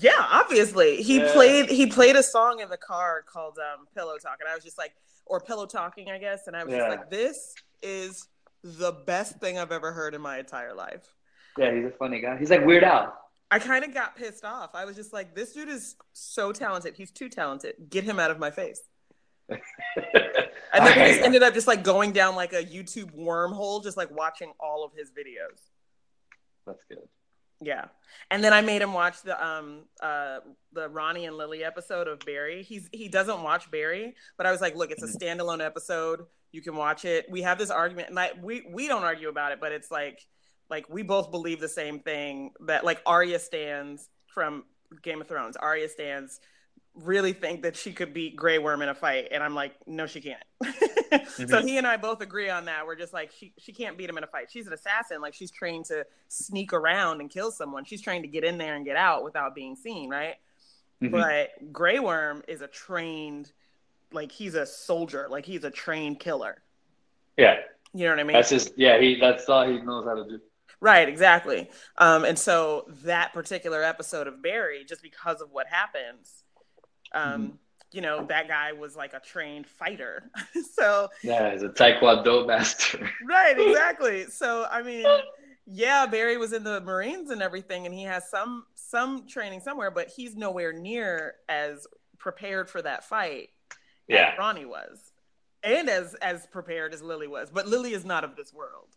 [0.00, 1.32] Yeah, obviously he Yeah.
[1.32, 4.62] played he played a song in the car called um, "Pillow Talk," and I was
[4.62, 6.80] just like, or "Pillow Talking," I guess, and I was Yeah.
[6.80, 8.28] just like, this is
[8.62, 11.14] the best thing I've ever heard in my entire life.
[11.58, 12.38] Yeah, he's a funny guy.
[12.38, 13.14] He's like Weird Al.
[13.50, 14.70] I kind of got pissed off.
[14.74, 16.94] I was just like, this dude is so talented.
[16.96, 17.74] He's too talented.
[17.90, 18.80] Get him out of my face.
[20.72, 23.96] And then I just ended up just like going down like a YouTube wormhole, just
[23.96, 25.60] like watching all of his videos.
[26.66, 27.06] That's good.
[27.60, 27.86] Yeah.
[28.30, 30.38] And then I made him watch the um uh
[30.72, 32.62] the Ronnie and Lily episode of Barry.
[32.62, 36.24] He's he doesn't watch Barry, but I was like, look, it's a standalone episode.
[36.52, 37.26] You can watch it.
[37.30, 40.26] We have this argument and I, we we don't argue about it, but it's like
[40.70, 44.64] like we both believe the same thing that like Arya stands from
[45.02, 45.56] Game of Thrones.
[45.56, 46.40] Arya stands
[46.94, 50.06] really think that she could beat Grey Worm in a fight and I'm like, no
[50.06, 51.28] she can't.
[51.48, 52.86] so he and I both agree on that.
[52.86, 54.50] We're just like she she can't beat him in a fight.
[54.50, 55.20] She's an assassin.
[55.20, 57.84] Like she's trained to sneak around and kill someone.
[57.84, 60.34] She's trying to get in there and get out without being seen, right?
[61.02, 61.10] Mhm.
[61.10, 63.52] But Grey Worm is a trained
[64.14, 66.62] like he's a soldier, like he's a trained killer.
[67.36, 67.56] Yeah,
[67.94, 68.32] You know what I mean?
[68.32, 68.98] that's just yeah.
[69.00, 70.40] He that's all he knows how to do.
[70.80, 71.70] Right, exactly.
[71.98, 76.42] Um, and so that particular episode of Barry, just because of what happens,
[77.14, 77.58] um,
[77.92, 80.30] you know, that guy was like a trained fighter.
[80.74, 83.10] so Yeah, he's a taekwondo master.
[83.22, 84.26] right, exactly.
[84.26, 85.22] So I mean,
[85.66, 89.90] yeah, Barry was in the Marines and everything, and he has some some training somewhere,
[89.90, 91.86] but he's nowhere near as
[92.18, 93.50] prepared for that fight
[94.12, 94.98] yeah, as Ronnie was.
[95.62, 97.50] and as as prepared as Lily was.
[97.50, 98.88] But Lily is not of this world.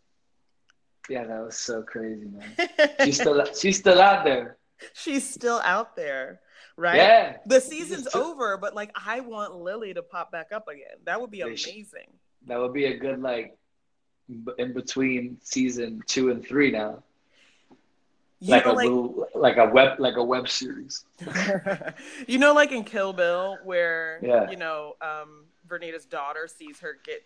[1.08, 2.68] Yeah, that was so crazy, man.
[3.04, 4.56] She's still she's still out there.
[4.92, 6.40] She's still out there,
[6.76, 6.96] right?
[6.96, 7.36] Yeah.
[7.46, 10.98] The season's She's over, but like I want Lily to pop back up again.
[11.04, 12.08] That would be They should- amazing.
[12.46, 13.56] That would be a good like
[14.58, 17.02] in between season two and three now.
[18.40, 21.04] You Like know, a like, little like a web like a web series.
[22.26, 24.50] you know, like in Kill Bill, where Yeah.
[24.50, 27.22] you know, um, Vernita's daughter sees her get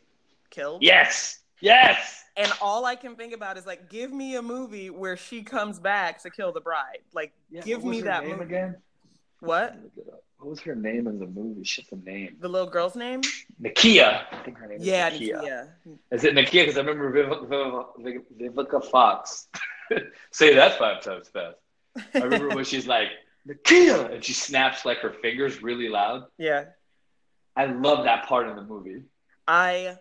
[0.50, 0.82] killed.
[0.82, 1.40] Yes.
[1.60, 2.24] Yes.
[2.36, 5.78] And all I can think about is like, give me a movie where she comes
[5.80, 6.98] back to kill the bride.
[7.12, 8.42] Like, Yeah, give me that movie.
[8.44, 8.76] again.
[9.40, 9.76] What?
[9.82, 10.22] Look it up.
[10.38, 11.64] What was her name in the movie?
[11.64, 12.36] Shit, the name.
[12.40, 13.20] The little girl's name?
[13.60, 14.24] Nakia.
[14.32, 15.42] I think her name is Nakia.
[15.42, 15.68] Nakia.
[16.12, 16.62] Is it Nakia?
[16.64, 19.48] Because I remember Viv- Viv- Viv- Vivica Fox.
[20.30, 21.56] Say that five times fast.
[22.14, 23.08] I remember when she's like,
[23.48, 24.12] Nakia!
[24.14, 26.24] And she snaps like her fingers really loud.
[26.38, 26.66] Yeah.
[27.56, 29.02] I love that part in the movie.
[29.48, 29.96] I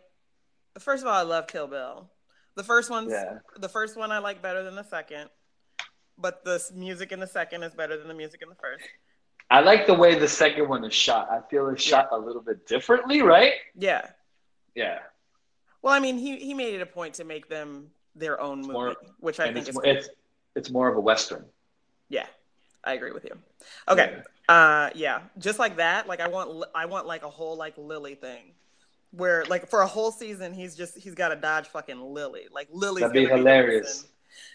[0.79, 2.09] first of all, I love Kill Bill.
[2.55, 3.39] The first one's Yeah.
[3.57, 5.29] the first one I like better than the second,
[6.17, 8.85] but the music in the second is better than the music in the first.
[9.49, 11.29] I like the way the second one is shot.
[11.31, 13.53] I feel it's shot a little bit differently, right?
[13.75, 14.11] Yeah.
[14.75, 14.99] Yeah.
[15.81, 17.87] Well, I mean, he he made it a point to make them
[18.19, 20.09] their own movie, more- which I think it's is more, it's,
[20.55, 21.45] it's more of a western.
[22.09, 22.27] yeah.
[22.81, 23.37] I agree with you.
[23.89, 24.21] Okay.
[24.47, 28.15] Uh yeah, just like that, like I want I want like a whole like Lily
[28.15, 28.53] thing.
[29.11, 32.47] Where like for a whole season he's just he's got to dodge fucking Lily.
[32.51, 33.87] Like Lily's That'd be hilarious.
[33.87, 34.09] reason.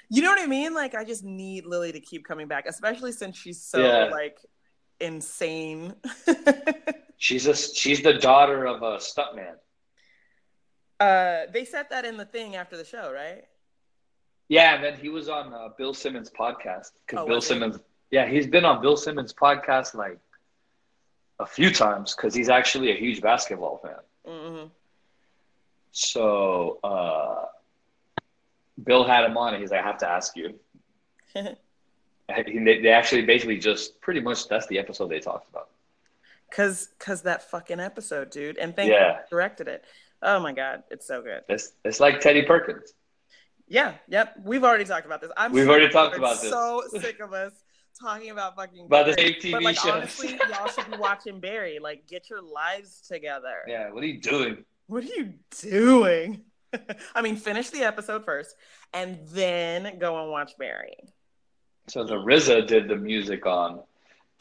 [0.08, 0.72] You know what I mean?
[0.74, 4.04] Like I just need Lily to keep coming back, especially since she's so Yeah.
[4.10, 4.38] like
[5.00, 5.94] insane.
[7.18, 9.54] She's a she's the daughter of a stuntman.
[11.00, 13.44] uh they said that in the thing after the show, right?
[14.48, 17.40] Yeah, and then he was on uh, Bill Simmons' podcast because Oh, Bill?
[17.40, 17.78] Simmons.
[18.10, 20.18] Yeah, he's been on Bill Simmons' podcast like
[21.40, 23.96] a few times because he's actually a huge basketball fan.
[24.26, 24.64] hmm
[25.92, 27.46] So uh,
[28.82, 30.54] Bill had him on, and he's like, "I have to ask you."
[32.26, 35.68] And they, they actually basically just pretty much that's the episode they talked about.
[36.50, 38.56] Cause, cause that fucking episode, dude.
[38.56, 39.84] And thank you Yeah, for directed it.
[40.22, 41.42] Oh my god, it's so good.
[41.50, 42.94] it's it's like Teddy Perkins.
[43.66, 44.36] Yeah, yep.
[44.42, 45.30] We've already talked about this.
[45.36, 46.50] I'm We've already talked about this.
[46.50, 47.52] So sick of us
[48.00, 49.38] talking about fucking About the Barry.
[49.40, 49.92] same But TV like shows.
[49.92, 51.78] honestly, y'all should be watching Barry.
[51.80, 53.62] Like, get your lives together.
[53.66, 54.64] Yeah, what are you doing?
[54.86, 56.42] What are you doing?
[57.14, 58.54] I mean, finish the episode first,
[58.92, 60.96] and then go and watch Barry
[61.88, 63.80] So the RZA did the music on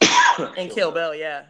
[0.58, 1.14] and Kill Bill.
[1.14, 1.44] Yeah,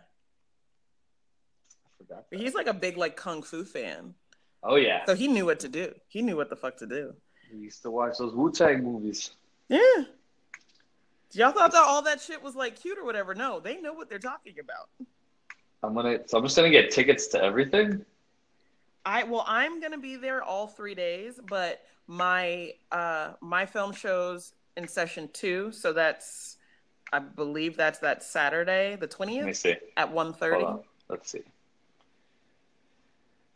[1.86, 2.38] I forgot that.
[2.38, 4.14] he's like a big like kung fu fan,
[4.62, 5.94] Oh yeah, so he knew what to do.
[6.06, 7.14] He knew what the fuck to do.
[7.54, 9.30] We used to watch those Wu Tang movies.
[9.68, 9.78] Yeah.
[11.32, 13.34] Y'all thought that all that shit was like cute or whatever.
[13.34, 14.88] No, they know what they're talking about.
[15.82, 18.04] I'm gonna, so I'm just gonna get tickets to everything.
[19.04, 24.52] I well, I'm gonna be there all three days, but my uh my film shows
[24.76, 26.56] in session two, so that's
[27.12, 29.76] I believe that's that Saturday, the Let me twentieth see.
[29.96, 30.52] at 1.30.
[30.52, 30.80] Hold on.
[31.08, 31.42] Let's see.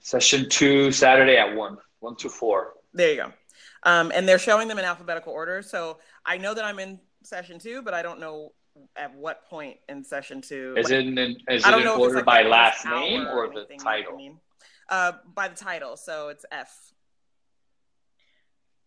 [0.01, 2.75] Session two, Saturday at one, one to four.
[2.93, 3.33] There you go.
[3.85, 5.63] Um, and they're showing them in alphabetical order.
[5.63, 8.53] So I know that I'm in session two, but I don't know
[8.97, 10.75] at what point in session two.
[10.77, 13.79] Is like, it in, is it in order like by last name or the anything,
[13.79, 14.17] you know I title?
[14.17, 14.39] mean?
[14.89, 15.97] Uh, by the title.
[15.97, 16.93] So it's F.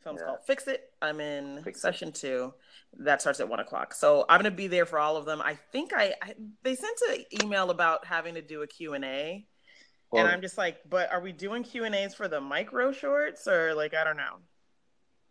[0.03, 0.27] Film's Yeah.
[0.27, 0.89] called Fix It.
[1.01, 1.81] I'm in Fix It.
[1.81, 2.53] session two.
[2.99, 3.93] That starts at one o'clock.
[3.93, 5.41] So I'm gonna be there for all of them.
[5.41, 9.05] I think I, I they sent an email about having to do a Q and
[9.05, 9.45] A,
[10.11, 12.91] Well, and I'm just like, but are we doing Q and A's for the micro
[12.91, 14.37] shorts or like I don't know.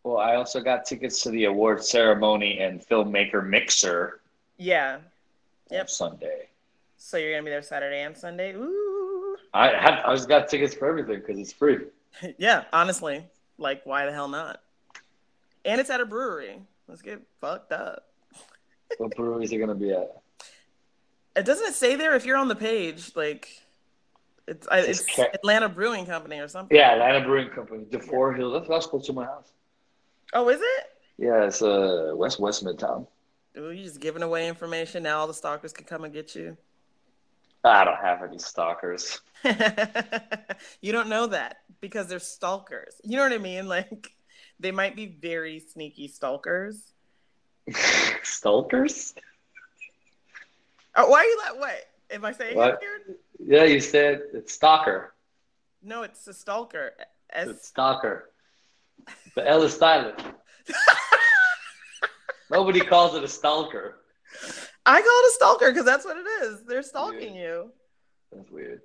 [0.02, 4.20] Well, I also got tickets to the award ceremony and filmmaker mixer
[4.56, 4.98] Yeah.
[5.70, 5.90] Yep.
[5.90, 6.48] Sunday.
[6.96, 8.54] So you're gonna be there Saturday and Sunday.
[8.54, 9.36] Ooh.
[9.54, 11.86] I have, I just got tickets for everything because it's free.
[12.38, 13.24] yeah, honestly,
[13.58, 14.62] like why the hell not?
[15.64, 16.60] And it's at a brewery.
[16.88, 18.06] Let's get fucked up.
[18.98, 20.20] What brewery is it gonna be at?
[21.36, 23.48] It doesn't it say there if you're on the page, like
[24.48, 26.76] it's It's it's Atlanta Brewing Company or something.
[26.76, 28.50] Yeah, Atlanta Brewing Company, Defoor Hill.
[28.50, 29.52] That's, that's close to my house.
[30.32, 30.86] Oh, is it?
[31.18, 33.06] Yeah, it's uh West West Midtown.
[33.58, 35.02] Ooh, you just giving away information.
[35.02, 36.56] Now all the stalkers can come and get you.
[37.64, 39.20] I don't have any stalkers.
[40.80, 42.94] you don't know that because they're stalkers.
[43.04, 43.68] You know what I mean?
[43.68, 44.12] Like
[44.58, 46.92] they might be very sneaky stalkers.
[48.22, 49.14] Stalkers?
[50.96, 51.86] Oh, why are you like what?
[52.10, 52.74] Am I saying What?
[52.74, 53.18] it weird?
[53.38, 55.14] Yeah, you said it's stalker.
[55.82, 56.92] No, it's a stalker.
[57.34, 58.29] It's stalker.
[59.36, 60.22] The L is silent.
[62.50, 63.98] Nobody calls it a stalker.
[64.84, 66.62] I call it a stalker because that's what it is.
[66.64, 67.70] They're stalking you.
[68.32, 68.80] That's weird.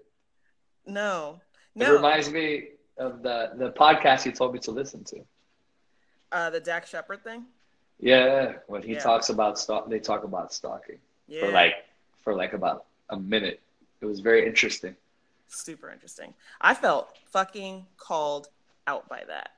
[0.86, 1.40] No.
[1.76, 5.20] It reminds me of the the podcast you told me to listen to.
[6.32, 7.46] uh, the Dax Shepard thing.
[8.00, 9.00] Yeah, when he Yeah.
[9.00, 11.76] talks about stalk, they talk about stalking Yeah, for like
[12.24, 13.62] for like about a minute.
[14.02, 14.96] It was very interesting.
[15.48, 16.34] super interesting.
[16.62, 18.50] I felt fucking called
[18.88, 19.52] out by that.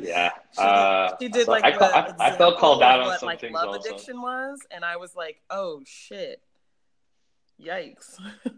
[0.00, 3.06] Yeah, She, uh, she did so like I, the I, I felt called out on
[3.06, 3.88] what some like things love also.
[3.88, 6.40] addiction was, and I was like, oh shit,
[7.60, 8.18] yikes.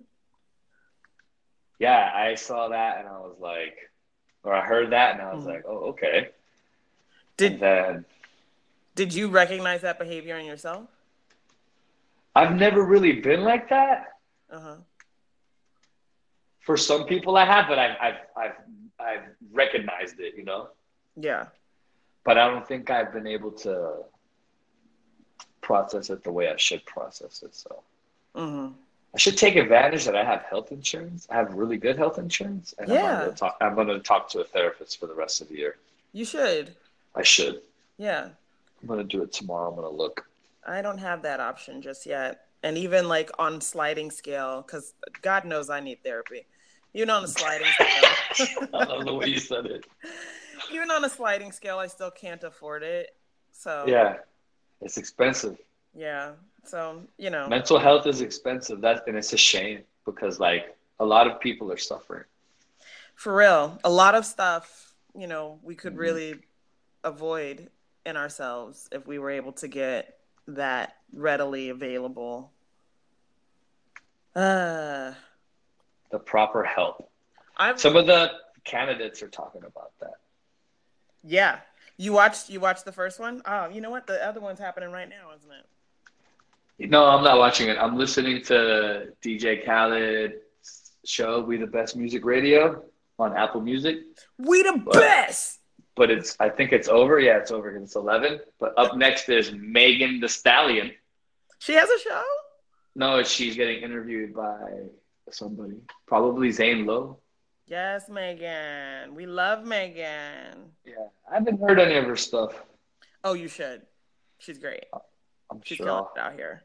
[1.79, 3.77] Yeah, I saw that and I was like,
[4.45, 5.49] or I heard that and I was Mhm.
[5.49, 6.31] like, oh okay.
[7.37, 8.05] Did and then
[8.95, 10.87] did you recognize that behavior in yourself?
[12.35, 14.07] I've never really been like that.
[14.51, 14.77] Uh huh.
[16.61, 18.55] For some people, I have, but I've I've I've
[18.99, 20.69] I've recognized it, you know.
[21.17, 21.47] Yeah.
[22.25, 23.93] But I don't think I've been able to
[25.61, 27.55] process it the way I should process it.
[27.55, 27.83] So
[28.35, 28.69] hmm
[29.15, 31.27] I should take advantage that I have health insurance.
[31.31, 33.19] I have really good health insurance, and I'm Yeah.
[33.21, 33.57] going to talk.
[33.63, 35.77] I'm going to talk to a therapist for the rest of the year.
[36.13, 36.75] You should.
[37.15, 37.63] I should.
[37.97, 38.29] Yeah.
[38.83, 39.71] I'm going to do it tomorrow.
[39.71, 40.29] I'm going to look.
[40.67, 42.43] I don't have that option just yet.
[42.63, 46.45] And even like on sliding scale, because God knows I need therapy.
[46.97, 48.69] Even on a sliding scale.
[48.75, 49.85] I love the way you said it.
[50.73, 53.15] even on a sliding scale, I still can't afford it.
[53.53, 54.17] So Yeah,
[54.81, 55.59] it's expensive.
[55.95, 56.33] yeah.
[56.65, 58.81] So you know, Mental health is expensive.
[58.81, 62.25] That and it's a shame because like a lot of people are suffering.
[63.15, 65.99] for real, a lot of stuff you know we could Mhm.
[66.07, 66.31] really
[67.05, 67.71] avoid
[68.07, 72.53] in ourselves if we were able to get that readily available.
[74.35, 75.13] Uh,
[76.11, 77.11] The proper help.
[77.57, 78.31] I've Some of the
[78.65, 80.15] candidates are talking about that.
[81.25, 81.61] yeah.
[81.99, 83.41] You watched you watched the first one?
[83.47, 84.07] Oh, you know what?
[84.07, 86.91] The other one's happening right now, isn't it?
[86.91, 87.79] No, I'm not watching it.
[87.79, 90.35] I'm listening to DJ Khaled's
[91.07, 92.83] show, We the Best Music Radio
[93.19, 93.97] on Apple Music.
[94.37, 94.93] We the What?
[94.93, 95.59] best.
[95.95, 97.19] But it's I think it's over.
[97.19, 98.41] Yeah, it's over it's eleven.
[98.61, 100.93] But up next is Megan Thee Stallion.
[101.61, 102.23] She has a show.
[102.95, 104.59] No, she's getting interviewed by
[105.35, 105.77] somebody.
[106.07, 107.19] Probably Zane Lowe.
[107.67, 109.15] Yes, Megan.
[109.15, 110.71] We love Megan.
[110.85, 111.09] Yeah.
[111.31, 112.55] I haven't heard any of her stuff.
[113.25, 113.83] Oh, you should.
[114.39, 114.85] She's great.
[115.51, 115.87] I'm She's sure.
[115.87, 116.63] killing I'll- it out here.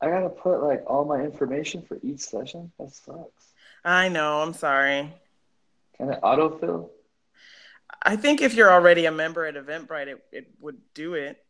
[0.00, 2.72] I gotta put like all my information for each session.
[2.80, 3.52] That sucks.
[3.84, 4.42] I know.
[4.42, 5.12] I'm sorry.
[5.96, 6.90] Can it autofill?
[8.02, 11.44] I think if you're already a member at Eventbrite, it, it would do it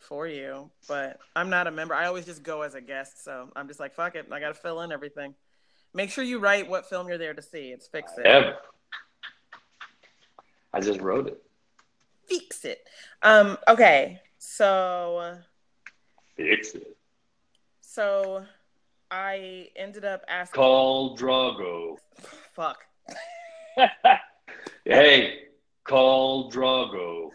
[0.00, 0.70] for you.
[0.86, 1.94] But I'm not a member.
[1.94, 3.24] I always just go as a guest.
[3.24, 4.26] So I'm just like, fuck it.
[4.30, 5.34] I got to fill in everything.
[5.94, 7.70] Make sure you write what film you're there to see.
[7.70, 8.26] It's Fix It.
[8.26, 8.56] Ever.
[10.72, 11.42] I just wrote it.
[12.26, 12.86] Fix It.
[13.22, 14.20] Um, okay.
[14.38, 15.38] So,
[16.36, 16.96] Fix it.
[17.80, 18.44] so
[19.10, 20.60] I ended up asking.
[20.60, 21.96] Khal Drogo.
[22.54, 22.78] Fuck.
[24.84, 25.38] hey,
[25.86, 27.30] Khal Drogo.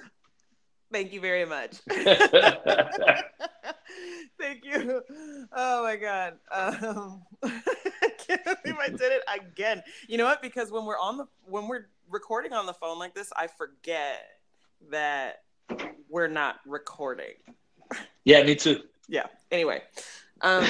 [0.93, 1.77] Thank you very much.
[4.39, 5.01] Thank you.
[5.51, 6.35] Oh my god.
[6.51, 9.81] Um, I can't believe I did it again.
[10.07, 10.43] You know what?
[10.43, 14.19] Because when we're on the when we're recording on the phone like this, I forget
[14.91, 15.41] that
[16.09, 17.33] we're not recording.
[18.23, 18.83] yeah, me too.
[19.07, 19.25] Yeah.
[19.49, 19.81] Anyway,
[20.41, 20.63] um,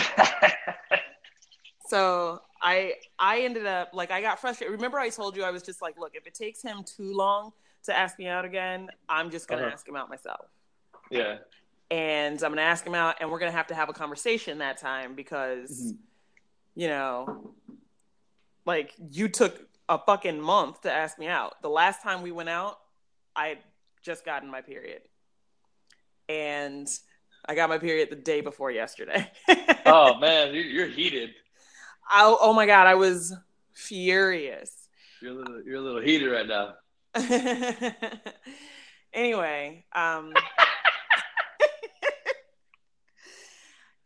[1.87, 4.73] so I I ended up like I got frustrated.
[4.73, 7.51] Remember I told you I was just like, look, if it takes him too long
[7.83, 9.71] to ask me out again, I'm just gonna Uh-huh.
[9.73, 10.45] ask him out myself.
[11.11, 11.39] yeah.
[11.91, 14.77] and I'm gonna ask him out, and we're gonna have to have a conversation that
[14.77, 15.97] time because, Mhm.
[16.75, 17.53] you know,
[18.65, 21.61] like you took a fucking month to ask me out.
[21.61, 22.79] The last time we went out,
[23.35, 23.59] I
[24.01, 25.03] just gotten my period,
[26.29, 26.87] and
[27.45, 29.29] I got my period the day before yesterday.
[29.85, 31.35] Oh man, you- you're heated.
[32.11, 33.33] oh, oh my god, I was
[33.73, 34.87] furious.
[35.21, 36.75] You're a little, you're a little heated right now.
[39.13, 40.33] anyway, um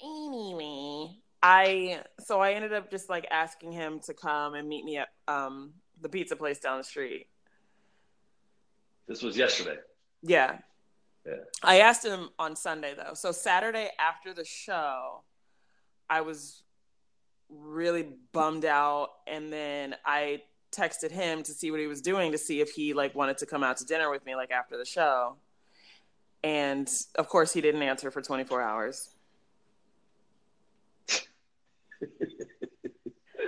[0.02, 4.98] anyway, I so I ended up just like asking him to come and meet me
[4.98, 7.28] at um the pizza place down the street.
[9.08, 9.78] This was yesterday.
[10.22, 10.58] Yeah.
[11.26, 11.34] Yeah.
[11.64, 13.14] I asked him on Sunday though.
[13.14, 15.22] So Saturday after the show,
[16.10, 16.64] I was
[17.50, 20.42] really bummed out and then I
[20.72, 23.46] texted him to see what he was doing to see if he like wanted to
[23.46, 25.36] come out to dinner with me like after the show.
[26.44, 29.10] And of course he didn't answer for 24 hours.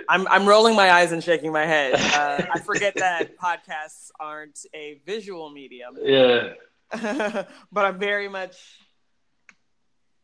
[0.08, 1.94] I'm I'm rolling my eyes and shaking my head.
[1.94, 5.96] Uh, I forget that podcasts aren't a visual medium.
[6.02, 6.54] Yeah.
[7.70, 8.56] but I'm very much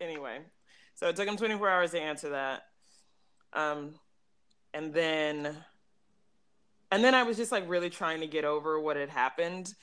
[0.00, 0.40] anyway.
[0.96, 2.62] So it took him 24 hours to answer that.
[3.52, 3.94] Um,
[4.74, 5.56] and then
[6.90, 9.74] and then I was just like really trying to get over what had happened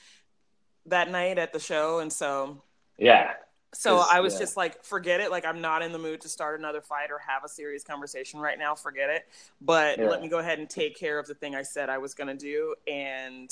[0.87, 2.61] that night at the show, and so
[2.97, 3.33] Yeah.
[3.75, 4.39] So I was yeah.
[4.41, 5.31] just like, forget it.
[5.31, 8.39] Like I'm not in the mood to start another fight or have a serious conversation
[8.39, 8.75] right now.
[8.75, 9.23] Forget it.
[9.61, 10.09] But Yeah.
[10.09, 12.35] let me go ahead and take care of the thing I said I was gonna
[12.35, 13.49] do and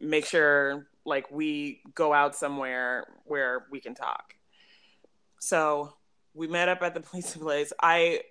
[0.00, 4.36] make sure like we go out somewhere where we can talk.
[5.40, 5.94] So
[6.34, 7.72] we met up at the pizza place.
[7.82, 8.22] I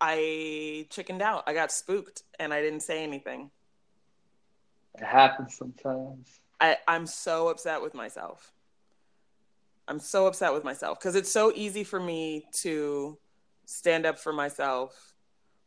[0.00, 1.44] I chickened out.
[1.46, 3.50] I got spooked and I didn't say anything.
[4.98, 6.40] It happens sometimes.
[6.60, 8.52] I, I'm so upset with myself.
[9.88, 13.18] I'm so upset with myself because it's so easy for me to
[13.64, 15.14] stand up for myself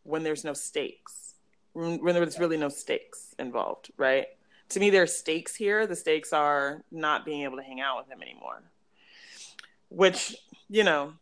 [0.03, 1.35] when there's no stakes,
[1.73, 4.27] when there's really no stakes involved, right?
[4.69, 5.87] To me, there are stakes here.
[5.87, 8.63] The stakes are not being able to hang out with him anymore,
[9.89, 10.35] which,
[10.69, 11.13] you know,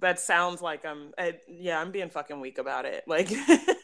[0.00, 3.04] that sounds like I'm, I, yeah, I'm being fucking weak about it.
[3.06, 3.30] Like,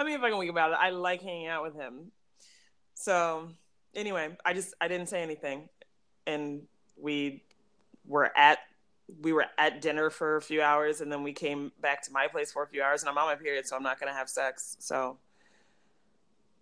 [0.00, 0.78] I'm I can weak about it.
[0.80, 2.10] I like hanging out with him.
[2.94, 3.50] So
[3.94, 5.68] anyway, I just I didn't say anything,
[6.26, 6.62] and
[6.96, 7.42] we
[8.06, 8.58] were at
[9.20, 12.28] we were at dinner for a few hours, and then we came back to my
[12.28, 14.28] place for a few hours, and I'm on my period, so I'm not gonna have
[14.28, 14.76] sex.
[14.80, 15.18] So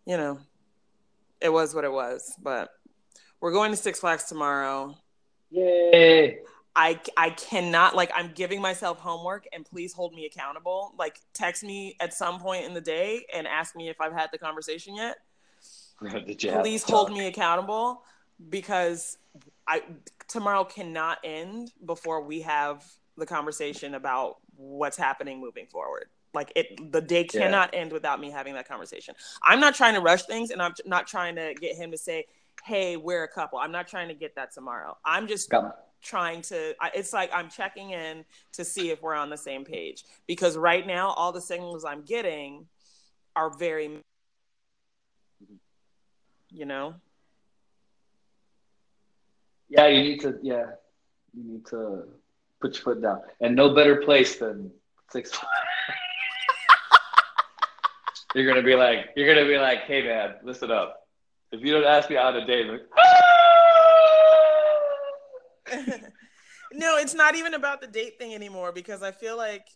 [0.05, 0.39] you know,
[1.41, 2.35] it was what it was.
[2.43, 2.71] But
[3.41, 4.97] we're going to Six Flags tomorrow.
[5.51, 6.39] Yay.
[6.79, 10.95] I I cannot like I'm giving myself homework and please hold me accountable.
[10.97, 14.31] Like text me at some point in the day and ask me if I've had
[14.33, 15.17] the conversation yet.
[16.27, 18.05] Did you have please hold me accountable
[18.49, 19.19] because
[19.67, 19.83] I
[20.29, 22.85] tomorrow cannot end before we have
[23.17, 26.07] the conversation about what's happening moving forward.
[26.33, 27.41] Like it, the day Yeah.
[27.41, 29.17] cannot end without me having that conversation.
[29.43, 32.27] I'm not trying to rush things, and I'm not trying to get him to say,
[32.65, 34.97] "Hey, we're a couple." I'm not trying to get that tomorrow.
[35.05, 39.31] I'm just Got trying to it's like i'm checking in to see if we're on
[39.31, 42.67] the same page because right now all the signals i'm getting
[43.35, 43.99] are very
[46.51, 46.95] you know
[49.69, 50.39] Yeah, you need to.
[50.43, 50.65] Yeah,
[51.35, 52.05] you need to
[52.61, 54.71] put your foot down, and no better place than
[55.11, 55.31] Six
[58.35, 61.07] you're gonna be like, you're gonna be like, hey man, listen up.
[61.51, 62.67] If you don't ask me out on a date,
[66.73, 69.67] no it's not even about the date thing anymore because i feel like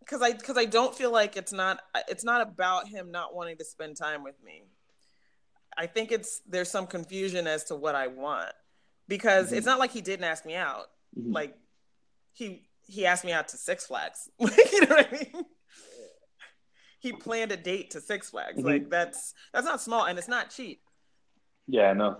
[0.00, 3.56] because i because i don't feel like it's not it's not about him not wanting
[3.56, 4.62] to spend time with me.
[5.76, 8.52] I think it's there's some confusion as to what i want
[9.06, 10.86] because it's not like he didn't ask me out.
[11.18, 11.32] Mhm.
[11.34, 11.56] like
[12.32, 14.28] he he asked me out to six flags.
[14.40, 15.44] You know what i mean?
[17.00, 18.58] He planned a date to six flags.
[18.60, 18.64] Mhm.
[18.64, 20.80] like that's that's not small and it's not cheap
[21.68, 22.16] yeah, no,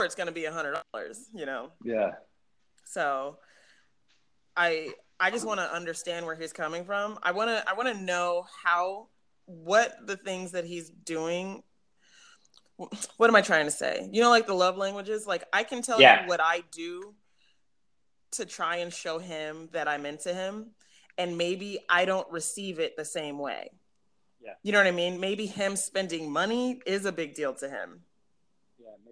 [0.00, 1.70] Or it's going to be a hundred dollars you know?
[1.84, 2.12] Yeah,
[2.84, 3.38] so
[4.56, 4.88] i
[5.20, 7.18] i just want to understand where he's coming from.
[7.22, 9.08] I want to i want to know how
[9.44, 11.62] what the things that he's doing
[13.16, 14.08] what am i trying to say?
[14.12, 15.26] You know like the love languages?
[15.26, 16.22] Like i can tell Yeah.
[16.22, 17.14] you what i do
[18.32, 20.72] to try and show him that i'm into him
[21.16, 23.70] and maybe i don't receive it the same way.
[24.40, 24.54] Yeah.
[24.62, 25.18] you know what i mean?
[25.20, 28.00] Maybe him spending money is a big deal to him.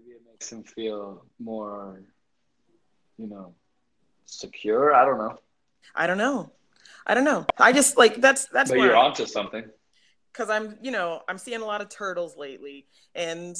[0.06, 2.00] Maybe it makes him feel more,
[3.18, 3.54] you know,
[4.24, 4.94] secure.
[4.94, 5.38] I don't know,
[5.94, 6.50] i don't know
[7.06, 9.64] i don't know i just like that's that's but you're I'm- onto something.
[10.32, 13.56] because I'm, you know, I'm seeing a lot of turtles lately, and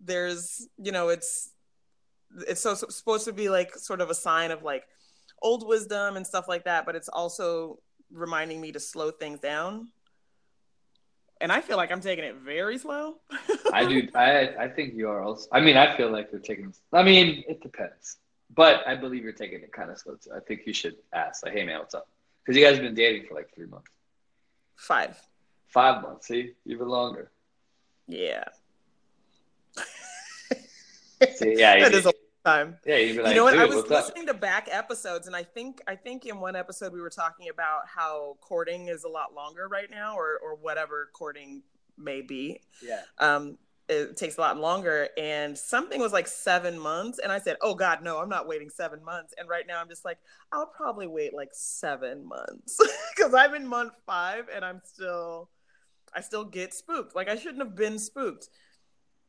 [0.00, 1.52] there's, you know, it's
[2.48, 4.84] it's so, so supposed to be like sort of a sign of like
[5.42, 7.78] old wisdom and stuff like that, but it's also
[8.10, 9.88] reminding me to slow things down.
[11.40, 13.16] And I feel like I'm taking it very slow.
[13.72, 14.08] I do.
[14.14, 15.48] I I think you are also.
[15.52, 16.72] I mean, I feel like you're taking.
[16.92, 18.16] I mean, it depends,
[18.54, 20.30] but I believe you're taking it kind of slow too.
[20.34, 22.08] I think you should ask, like, "Hey, man, what's up?"
[22.44, 23.90] Because you guys have been dating for like three months,
[24.76, 25.20] Five.
[25.66, 26.28] five months.
[26.28, 27.30] See, even longer.
[28.08, 28.44] Yeah.
[31.34, 32.12] See, yeah, that you, is a
[32.46, 32.76] time.
[32.86, 32.96] yeah.
[32.96, 33.52] You'd be like, you know what?
[33.52, 36.40] "Dude, I was what's up?" listening to back episodes, and I think I think in
[36.40, 40.38] one episode we were talking about how courting is a lot longer right now, or
[40.42, 41.62] or whatever courting
[41.98, 42.60] may be.
[42.82, 47.38] Yeah, Um, it takes a lot longer, and something was like seven months, and I
[47.38, 50.18] said, "Oh God, no, I'm not waiting seven months." And right now, I'm just like,
[50.52, 52.78] I'll probably wait like seven months
[53.16, 55.50] because I'm in month five, and I'm still,
[56.14, 57.14] I still get spooked.
[57.14, 58.48] Like I shouldn't have been spooked.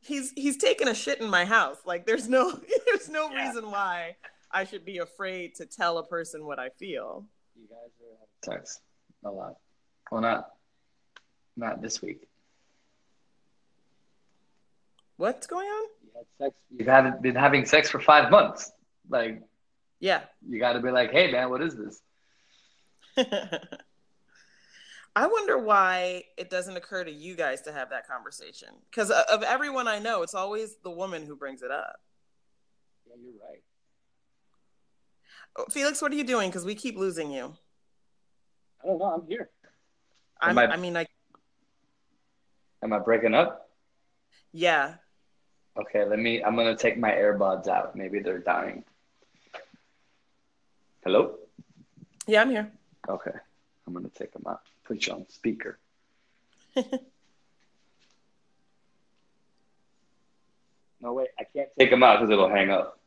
[0.00, 1.78] He's he's taking a shit in my house.
[1.84, 2.50] Like there's no
[2.86, 3.46] there's no Yeah.
[3.48, 4.16] reason why
[4.50, 7.24] I should be afraid to tell a person what I feel.
[7.56, 8.16] you guys are
[8.50, 8.80] having sex
[9.24, 9.56] a lot.
[10.10, 10.50] Well, not
[11.56, 12.22] not this week.
[15.16, 15.84] What's going on?
[16.04, 16.56] You had sex.
[16.78, 18.70] You haven't been having sex for five months.
[19.10, 19.42] Like,
[19.98, 20.22] Yeah.
[20.48, 22.00] you got to be like, "Hey, man, what is this?"
[25.18, 28.68] I wonder why it doesn't occur to you guys to have that conversation.
[28.88, 31.96] Because uh, of everyone I know, it's always the woman who brings it up.
[33.04, 33.60] Yeah, you're right.
[35.56, 36.50] Oh, Felix, what are you doing?
[36.50, 37.52] Because we keep losing you.
[38.80, 39.06] I don't know.
[39.06, 39.50] I'm here.
[40.40, 41.04] I'm, I- I mean, I
[42.84, 43.70] Am I breaking up?
[44.52, 44.94] yeah.
[45.80, 46.44] Okay, let me.
[46.44, 47.96] I'm gonna take my earbuds out.
[47.96, 48.84] Maybe they're dying.
[51.02, 51.38] Hello.
[52.28, 52.70] Yeah, I'm here.
[53.08, 53.32] Okay,
[53.86, 54.60] I'm gonna take them out.
[54.88, 55.78] Put you on speaker.
[61.00, 62.98] no wait, I can't take them out because it'll hang up.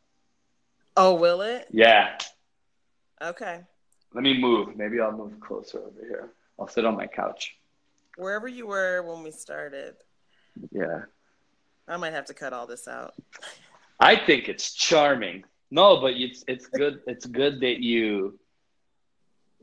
[0.95, 1.67] Oh, will it?
[1.71, 2.19] Yeah.
[3.19, 3.61] Okay.
[4.13, 4.75] Let me move.
[4.77, 6.29] Maybe I'll move closer over here.
[6.59, 7.57] I'll sit on my couch.
[8.15, 9.95] Wherever you were when we started,
[10.71, 11.05] Yeah.
[11.88, 13.15] I might have to cut all this out.
[13.99, 15.45] I think it's charming.
[15.71, 16.99] No, but it's it's good.
[17.07, 18.38] It's good that you.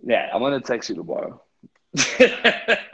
[0.03, 1.43] Yeah, I'm gonna text you tomorrow.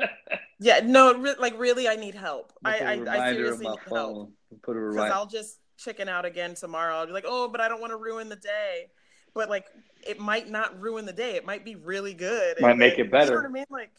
[0.60, 2.52] Yeah, no, re- like really, I need help.
[2.64, 4.32] I, I, I seriously need help phone.
[4.62, 5.14] Put a because reminder.
[5.14, 6.94] I'll just chicken out again tomorrow.
[6.96, 8.86] I'll be like, oh, but I don't want to ruin the day.
[9.34, 9.66] But like,
[10.06, 11.34] it might not ruin the day.
[11.34, 12.60] It might be really good.
[12.60, 13.26] Might And make it better.
[13.26, 13.64] You know what I mean?
[13.68, 13.90] Like,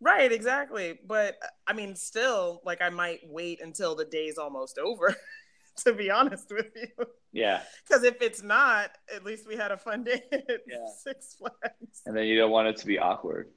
[0.00, 0.98] right, exactly.
[1.06, 1.36] But
[1.66, 5.16] I mean, still, like, I might wait until the day's almost over.
[5.78, 9.76] to be honest with you, Yeah, because if it's not, at least we had a
[9.76, 10.86] fun day at Yeah.
[11.02, 12.02] Six Flags.
[12.06, 13.48] and then you don't want it to be awkward.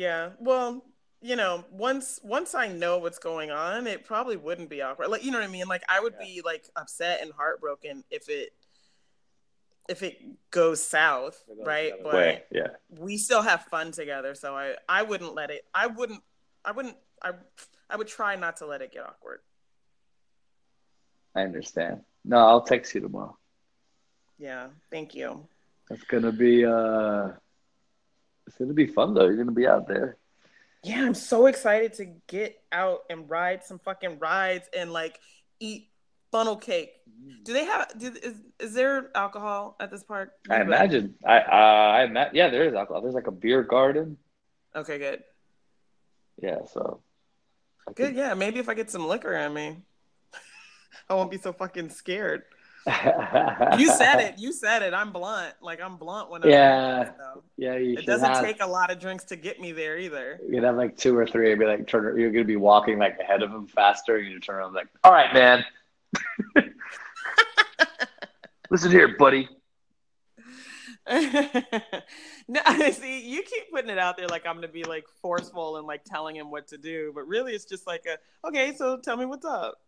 [0.00, 0.30] Yeah.
[0.38, 0.82] Well,
[1.20, 5.08] you know, once once I know what's going on, it probably wouldn't be awkward.
[5.08, 5.68] Like, you know what I mean?
[5.68, 6.24] Like I would Yeah.
[6.26, 8.54] be like upset and heartbroken if it
[9.90, 10.16] if it
[10.50, 11.92] goes south, right?
[12.02, 12.68] But Way, yeah.
[12.88, 16.22] we still have fun together, so I I wouldn't let it I wouldn't
[16.64, 17.32] I wouldn't I
[17.90, 19.40] I would try not to let it get awkward.
[21.34, 22.00] I understand.
[22.24, 23.36] No, I'll text you tomorrow.
[24.38, 24.68] Yeah.
[24.90, 25.46] Thank you.
[25.90, 27.32] That's gonna be uh,
[28.50, 29.26] it's gonna be fun though.
[29.26, 30.16] You're gonna be out there.
[30.82, 35.20] Yeah, I'm so excited to get out and ride some fucking rides and like
[35.60, 35.88] eat
[36.32, 36.94] funnel cake.
[37.44, 37.96] Do they have?
[37.96, 40.32] Do, is is there alcohol at this park?
[40.50, 41.14] I imagine.
[41.24, 42.34] I uh, I imagine.
[42.34, 43.02] Yeah, there is alcohol.
[43.02, 44.16] There's like a beer garden.
[44.74, 45.22] Okay, good,
[46.42, 47.02] Yeah, so.
[47.88, 48.16] I good.
[48.16, 49.76] Yeah, maybe if I get some liquor in me,
[51.08, 52.42] I won't be so fucking scared.
[52.86, 54.34] You said it.
[54.38, 54.94] You said it.
[54.94, 55.54] I'm blunt.
[55.60, 57.10] Like I'm blunt when I'm Yeah.
[57.16, 57.42] so.
[57.56, 58.42] Yeah, you It doesn't have.
[58.44, 60.40] take a lot of drinks to get me there either.
[60.46, 62.18] You could have like two or three and be like, turn.
[62.18, 65.12] You're gonna be walking like ahead of him faster, and you turn around like, all
[65.12, 65.64] right, man.
[68.70, 69.48] Listen here, buddy.
[71.10, 72.60] no,
[72.92, 76.04] see, you keep putting it out there like I'm gonna be like forceful and like
[76.04, 78.16] telling him what to do, but really it's just like a
[78.46, 79.80] okay, so tell me what's up.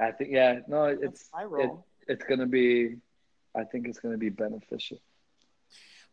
[0.00, 1.70] I think yeah, no, it's I it,
[2.08, 2.96] it's gonna be.
[3.56, 5.00] I think it's gonna be beneficial.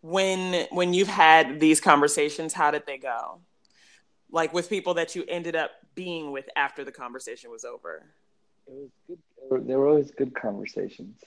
[0.02, 3.40] when when you've had these conversations, how did they go?
[4.32, 8.06] Like with people that you ended up being with after the conversation was over.
[8.68, 9.20] It was good.
[9.38, 11.20] They were, they were always good conversations.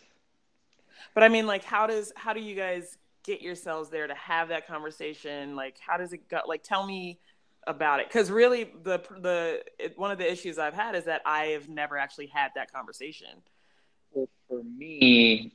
[1.15, 4.49] But I mean, like, how does how do you guys get yourselves there to have
[4.49, 5.57] that conversation?
[5.57, 6.41] Like, how does it go?
[6.47, 7.21] Like, tell me
[7.67, 11.23] about it, because really, the the it, one of the issues I've had is that
[11.27, 13.29] I have never actually had that conversation.
[14.15, 15.53] Well, for me,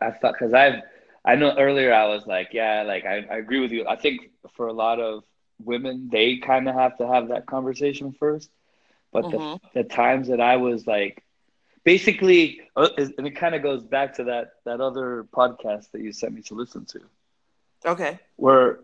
[0.00, 0.82] I thought because I've
[1.24, 3.86] I know earlier I was like, yeah, like I, I agree with you.
[3.88, 4.20] I think
[4.56, 5.24] for a lot of
[5.64, 8.50] women, they kind of have to have that conversation first.
[9.12, 9.58] But Mhm.
[9.74, 11.22] the, the times that I was like,
[11.84, 16.12] basically, uh, and it kind of goes back to that that other podcast that you
[16.12, 17.00] sent me to listen to,
[17.86, 18.20] Okay.
[18.36, 18.80] where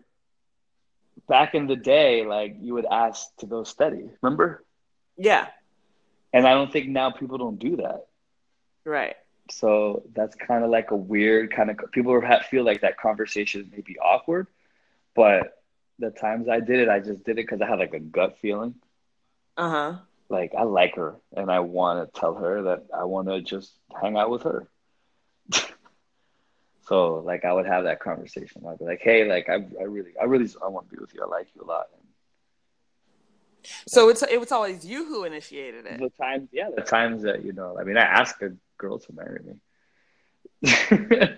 [1.27, 4.65] back in the day, like you would ask to go steady, remember?
[5.17, 5.49] Yeah.
[6.33, 8.07] And I don't think now people don't do that.
[8.89, 9.15] Right.
[9.51, 12.19] So that's kind of like a weird kind of people
[12.49, 14.47] feel like that conversation may be awkward,
[15.15, 15.61] but
[15.99, 18.39] the times I did it, I just did it because I had like a gut
[18.39, 18.73] feeling.
[19.57, 19.97] Uh huh.
[20.29, 23.71] Like I like her and I want to tell her that I want to just
[24.01, 24.67] hang out with her.
[26.87, 28.63] so like I would have that conversation.
[28.67, 31.13] I'd be like, hey, like I, I really, I really, I want to be with
[31.13, 31.21] you.
[31.23, 31.87] I like you a lot.
[33.87, 35.99] So it's it was always you who initiated it.
[35.99, 39.13] the times, yeah, the times that you know, I mean, I asked a girl to
[39.13, 39.61] marry me.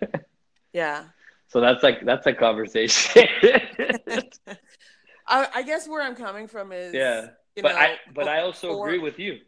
[0.73, 1.05] Yeah.
[1.47, 3.27] so that's like that's a conversation.
[5.27, 7.27] I, I guess where I'm coming from is yeah,
[7.61, 9.39] but know, I but I also agree with you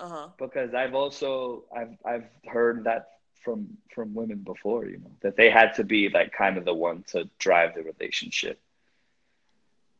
[0.00, 0.28] Uh huh.
[0.38, 3.08] because I've also I've I've heard that
[3.44, 6.74] from from women before, you know, that they had to be like kind of the
[6.74, 8.60] one to drive the relationship,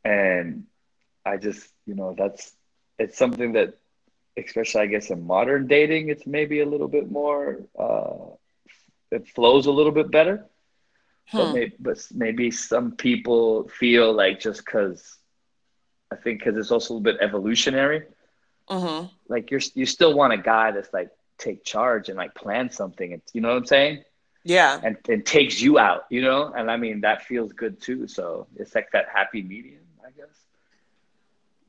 [0.03, 0.65] and
[1.25, 2.53] I just you know that's
[2.99, 3.77] it's something that
[4.37, 8.35] especially I guess in modern dating it's maybe a little bit more uh,
[9.11, 10.45] it flows a little bit better.
[11.35, 11.53] But, Hmm.
[11.53, 15.17] maybe, but maybe some people feel like just because
[16.11, 18.03] I think because it's also a little bit evolutionary.
[18.69, 19.07] Mm-hmm.
[19.27, 23.11] Like you're you still want a guy that's like take charge and like plan something.
[23.11, 24.03] It's, you know what I'm saying?
[24.43, 24.79] Yeah.
[24.83, 26.05] And and takes you out.
[26.09, 28.07] You know, and I mean that feels good too.
[28.07, 30.37] So it's like that happy medium, I guess.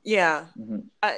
[0.05, 0.47] Yeah.
[0.57, 1.17] hmm I,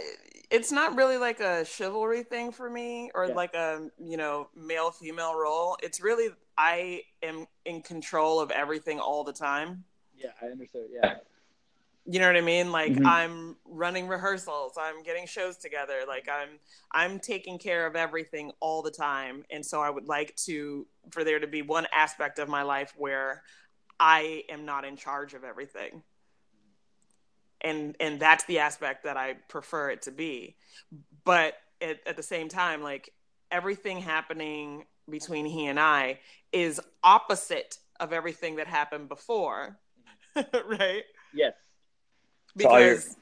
[0.51, 3.35] it's not really like a chivalry thing for me or Yeah.
[3.35, 9.01] like a you know male female role it's really i am in control of everything
[9.01, 9.85] all the time
[10.17, 10.87] Yeah, I understand.
[10.93, 11.17] Yeah.
[12.07, 13.05] you know what i mean like Mhm.
[13.07, 16.61] i'm running rehearsals i'm getting shows together like i'm
[16.93, 21.25] i'm taking care of everything all the time and so i would like to for
[21.25, 23.43] there to be one aspect of my life where
[23.99, 26.03] i am not in charge of everything
[27.61, 30.57] and and that's the aspect that i prefer it to be
[31.25, 33.13] but at, at the same time like
[33.51, 36.19] everything happening between he and i
[36.53, 39.79] is opposite of everything that happened before
[40.37, 41.53] right Yes.
[42.59, 43.17] So all because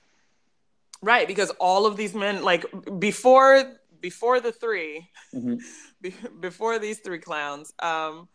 [1.03, 2.65] right because all of these men like
[2.99, 5.61] before before the three Mhm.
[6.01, 8.29] be- before these three clowns um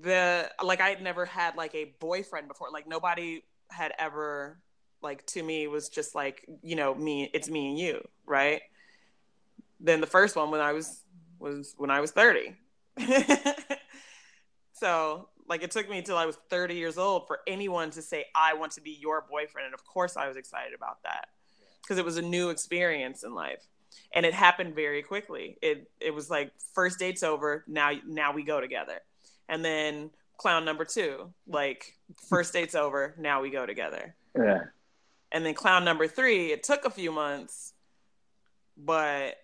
[0.00, 4.58] the like i had never had like a boyfriend before like nobody had ever
[5.02, 8.60] like to me was just like you know me it's me and you right?
[9.80, 11.02] Then the first one when i was
[11.38, 12.56] was when i was 30
[14.72, 18.24] so like it took me until i was 30 years old for anyone to say
[18.34, 21.28] i want to be your boyfriend and of course i was excited about that
[21.80, 23.68] because it was a new experience in life
[24.12, 25.58] and it happened very quickly.
[25.62, 29.00] It it was like first date's over now now we go together.
[29.48, 31.96] And then clown number two like
[32.28, 34.14] first date's over now we go together.
[34.36, 34.64] Yeah.
[35.32, 37.74] And then clown number three it took a few months
[38.76, 39.36] but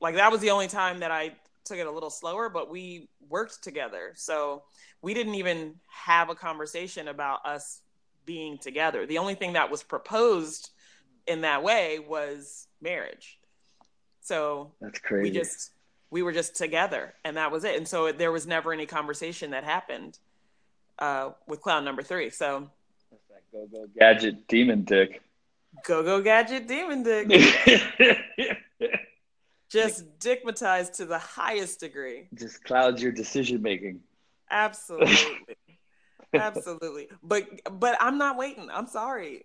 [0.00, 1.32] like that was the only time that i
[1.64, 4.12] took it a little slower but we worked together.
[4.14, 4.62] So
[5.02, 7.80] we didn't even have a conversation about us
[8.26, 9.06] being together.
[9.06, 10.70] The only thing that was proposed
[11.26, 13.38] in that way was marriage.
[14.20, 15.22] So That's crazy.
[15.22, 15.70] we just
[16.10, 17.76] we were just together and that was it.
[17.76, 20.18] And so there was never any conversation that happened
[20.98, 22.30] uh, with clown number three.
[22.30, 22.70] So
[23.54, 25.22] go go gadget demon dick.
[25.86, 27.28] go go gadget demon dick
[29.70, 34.00] just dickmatized to the highest degree Just clouds your decision making.
[34.50, 35.16] absolutely
[36.34, 37.44] absolutely but
[37.78, 39.44] but i'm not waiting i'm sorry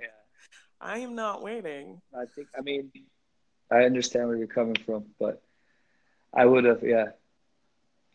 [0.00, 0.06] Yeah.
[0.80, 2.90] i am not waiting I think I mean
[3.70, 5.42] I understand where you're coming from, but
[6.34, 7.06] I would have yeah.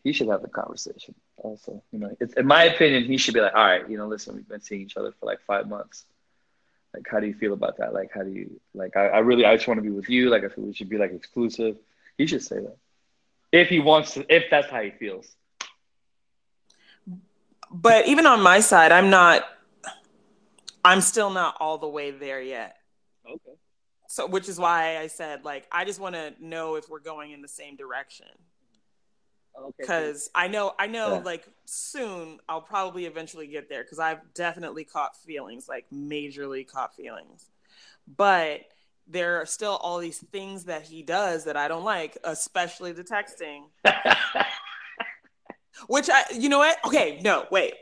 [0.04, 1.82] He should have the conversation also.
[1.92, 4.34] You know, it's in my opinion, he should be like, all right, you know, listen,
[4.36, 6.04] we've been seeing each other for like five months.
[6.94, 7.92] Like, how do you feel about that?
[7.94, 8.96] Like, how do you like?
[8.96, 10.30] I, I really, I just want to be with you.
[10.30, 11.76] Like, I feel we should be like exclusive.
[12.18, 12.76] He should say that
[13.52, 15.26] if he wants to, if that's how he feels.
[17.72, 19.44] but even on my side i'm not
[20.84, 22.76] i'm still not all the way there yet
[23.24, 23.56] Okay.
[24.08, 27.30] so which is why i said like i just want to know if we're going
[27.30, 28.26] in the same direction
[29.58, 29.72] Okay.
[29.78, 31.22] because i know i know Yeah.
[31.24, 36.94] like soon i'll probably eventually get there because i've definitely caught feelings like majorly caught
[36.94, 37.46] feelings
[38.16, 38.60] but
[39.06, 43.04] there are still all these things that he does that i don't like especially the
[43.04, 43.64] texting
[45.88, 47.74] which i you know what okay no wait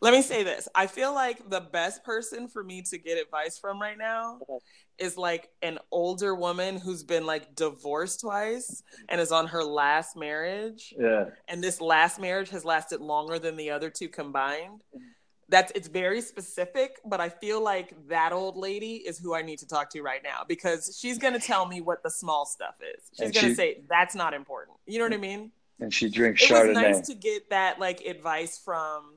[0.00, 0.68] let me say this.
[0.74, 4.58] I feel like the best person for me to get advice from right now Okay.
[4.98, 10.16] is like an older woman who's been like divorced twice and is on her last
[10.16, 10.94] marriage.
[10.98, 11.26] Yeah.
[11.48, 14.80] and this last marriage has lasted longer than the other two combined.
[14.96, 15.04] Mm-hmm.
[15.50, 19.58] That's it's very specific but i feel like that old lady is who i need
[19.58, 22.76] to talk to right now because she's going to tell me what the small stuff
[22.94, 23.02] is.
[23.18, 24.76] She's going to she- say that's not important.
[24.86, 25.50] You know what i mean?
[25.80, 29.16] And she drinks it was nice to get that like advice from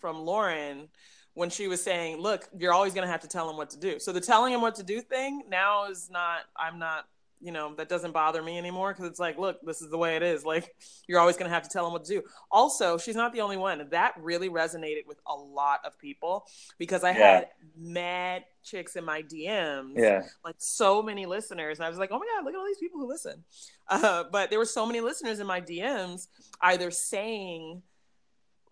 [0.00, 0.88] from lauren
[1.34, 3.78] when she was saying look you're always going to have to tell him what to
[3.78, 3.98] do.
[3.98, 7.04] So the telling him what to do thing now is not i'm not
[7.38, 10.16] you know that doesn't bother me anymore because it's like look this is the way
[10.16, 10.42] it is.
[10.46, 10.74] Like
[11.06, 12.22] you're always going to have to tell him what to do.
[12.50, 13.86] Also she's not the only one.
[13.90, 16.46] That really resonated with a lot of people
[16.78, 17.16] because i Yeah.
[17.34, 20.22] had mad chicks in my dms yeah.
[20.44, 22.78] like so many listeners and i was like oh my god look at all these
[22.78, 23.44] people who listen.
[23.88, 26.28] Uh, but there were so many listeners in my dms
[26.62, 27.82] either saying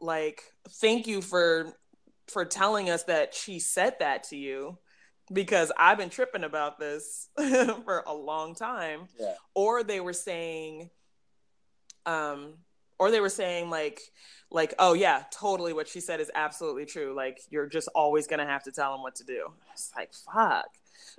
[0.01, 1.73] like thank you for
[2.29, 4.79] for telling us that she said that to you
[5.33, 9.09] because i've been tripping about this for a long time.
[9.19, 9.35] Yeah.
[9.55, 10.91] or they were saying
[12.07, 12.55] um
[12.99, 14.01] or they were saying like
[14.51, 17.15] like oh yeah totally what she said is absolutely true.
[17.15, 19.53] Like you're just always gonna have to tell them what to do.
[19.73, 20.67] It's like fuck.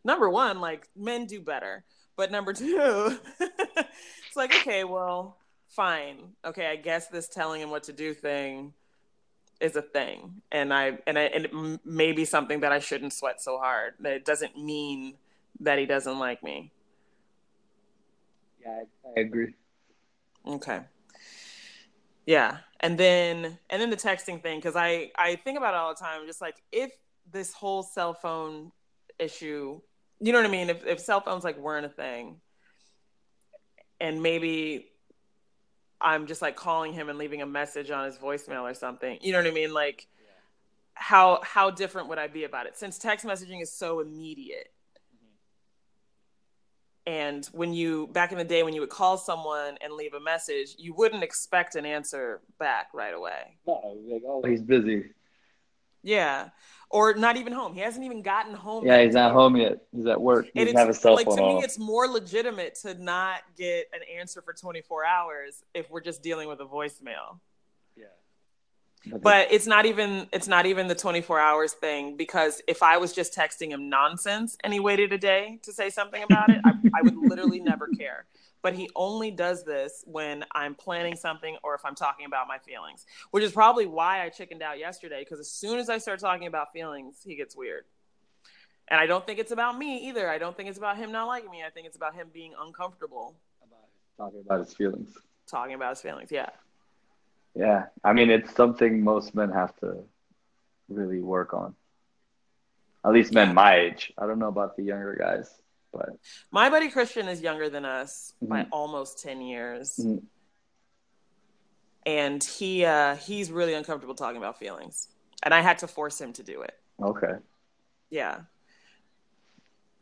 [0.04, 1.84] Number one like men do better.
[2.16, 5.38] But number two it's like okay well
[5.76, 8.74] fine okay i guess this telling him what to do thing
[9.60, 13.14] is a thing, and I and I and it may be something that I shouldn't
[13.14, 13.94] sweat so hard.
[14.00, 15.16] That it doesn't mean
[15.62, 16.72] that he doesn't like me.
[18.62, 19.54] Yeah, I, I agree.
[20.46, 20.82] Okay.
[22.26, 25.94] Yeah, and then and then the texting thing because I I think about it all
[25.94, 26.26] the time.
[26.26, 26.92] Just like if
[27.32, 28.72] this whole cell phone
[29.20, 29.80] issue,
[30.20, 30.70] you know what I mean?
[30.70, 32.42] If if cell phones like weren't a thing,
[34.02, 34.88] and maybe
[36.06, 39.18] I'm just like calling him and leaving a message on his voicemail or something.
[39.22, 39.74] You know what I mean?
[39.74, 40.08] Like
[40.94, 42.78] how how different would I be about it?
[42.78, 44.72] Since text messaging is so immediate.
[47.08, 50.20] And when you back in the day when you would call someone and leave a
[50.20, 53.58] message, you wouldn't expect an answer back right away.
[53.68, 55.06] No, like, oh, he's busy.
[56.04, 56.50] Yeah.
[56.96, 57.74] Or not even home.
[57.74, 58.86] He hasn't even gotten home.
[58.86, 59.06] Yeah, yet.
[59.06, 59.82] he's not home yet.
[59.92, 60.48] He's at work.
[60.54, 61.56] He doesn't have a it's cell like phone to on.
[61.58, 66.24] me, it's more legitimate to not get an answer for 24 hours if we're just
[66.24, 67.40] dealing with a voicemail.
[69.08, 72.98] But But it's not even it's not even the 24 hours thing because if I
[72.98, 76.62] was just texting him nonsense and he waited a day to say something about it,
[76.66, 78.26] I, I would literally never care.
[78.66, 82.58] But he only does this when I'm planning something or if I'm talking about my
[82.58, 85.20] feelings, which is probably why I chickened out yesterday.
[85.20, 87.84] Because as soon as I start talking about feelings, he gets weird.
[88.88, 90.28] And I don't think it's about me either.
[90.28, 91.62] I don't think it's about him not liking me.
[91.64, 93.36] I think it's about him being uncomfortable
[94.18, 95.16] talking about his feelings.
[95.46, 96.32] talking about his feelings.
[96.32, 96.50] Yeah.
[97.54, 100.00] Yeah, I mean, it's something most men have to
[100.90, 101.76] really work on.
[103.06, 104.12] At least men my age.
[104.18, 105.54] I don't know about the younger guys,
[105.96, 106.10] but
[106.52, 108.68] My buddy Christian is younger than us by Mhm.
[108.72, 109.98] almost 10 years.
[109.98, 110.24] Mhm.
[112.06, 115.08] And he uh he's really uncomfortable talking about feelings.
[115.44, 116.80] And I had to force him to do it.
[117.02, 117.36] okay.
[118.10, 118.42] Yeah.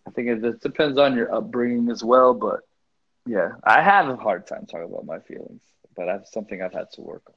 [0.06, 2.60] I think it, it depends on your upbringing as well, but
[3.26, 5.64] yeah, I have a hard time talking about my feelings,
[5.96, 7.36] but that's something I've had to work on.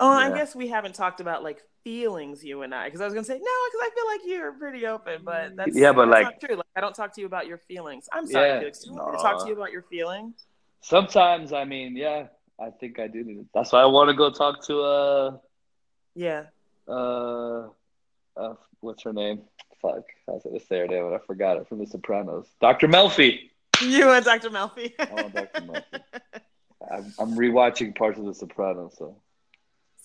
[0.00, 3.14] Oh, I guess we haven't talked about like feelings, you and I, because I was
[3.14, 6.24] gonna say no, because I feel like you're pretty open, but that's Yeah, but, that's
[6.24, 6.56] like- not true.
[6.56, 8.08] Like I don't talk to you about your feelings.
[8.12, 8.80] I'm sorry, Yeah, Felix.
[8.80, 10.34] Do you want me to talk to you about your feelings?
[10.82, 12.26] Sometimes, I mean, yeah,
[12.60, 13.46] I think I do need it.
[13.54, 15.36] That's why I want to go talk to uh
[16.14, 16.42] Yeah.
[16.86, 17.68] uh,
[18.36, 19.40] uh what's her name?
[19.80, 22.46] Fuck, I was gonna say her name, but I forgot it from The Sopranos.
[22.60, 22.86] Dr.
[22.88, 23.48] Melfi.
[23.80, 24.50] You and Dr.
[24.50, 24.92] Melfi.
[24.98, 25.62] I want Dr.
[25.62, 26.00] Melfi.
[26.90, 29.16] I'm, I'm rewatching parts of The Sopranos, so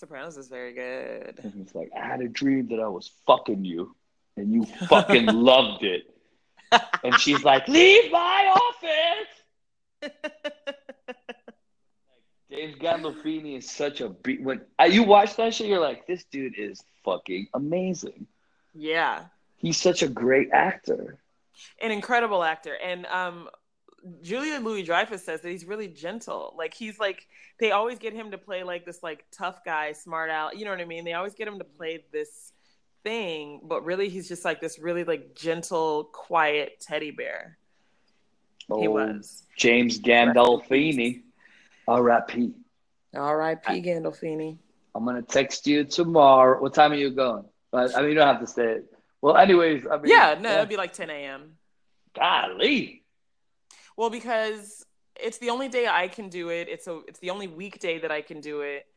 [0.03, 1.39] Sopranos is very good.
[1.61, 3.95] it's like I had a dream that I was fucking you,
[4.35, 6.13] and you fucking loved it.
[7.05, 8.53] And she's like, "Leave my
[10.03, 10.11] office."
[12.51, 14.43] James Gandolfini is such a beat.
[14.43, 18.27] When uh, you watch that shit, you're like, "This dude is fucking amazing."
[18.73, 19.27] yeah.
[19.55, 21.17] He's such a great actor.
[21.81, 22.75] An incredible actor.
[22.75, 23.47] And um
[24.21, 26.53] Julia Louis Dreyfus says that he's really gentle.
[26.57, 27.27] Like he's like
[27.59, 30.57] they always get him to play like this like tough guy, smart out.
[30.57, 31.05] You know what I mean?
[31.05, 31.77] They always get him to mm-hmm.
[31.77, 32.51] play this
[33.03, 37.57] thing, but really he's just like this really like gentle, quiet teddy bear.
[38.67, 39.43] He Oh, was.
[39.57, 41.21] James Gandolfini.
[41.87, 42.53] R.I.P.
[43.13, 43.81] R.I.P.
[43.81, 44.57] Gandolfini.
[44.95, 46.61] I'm gonna text you tomorrow.
[46.61, 47.45] What time are you going?
[47.71, 48.93] But I mean, you don't have to say it.
[49.21, 51.57] Well, anyways, I mean, Yeah, no, it'd be like 10 a.m.
[52.15, 53.02] golly.
[53.97, 54.85] Well, because
[55.15, 56.67] it's the only day I can do it.
[56.69, 58.87] It's a it's the only weekday that I can do it.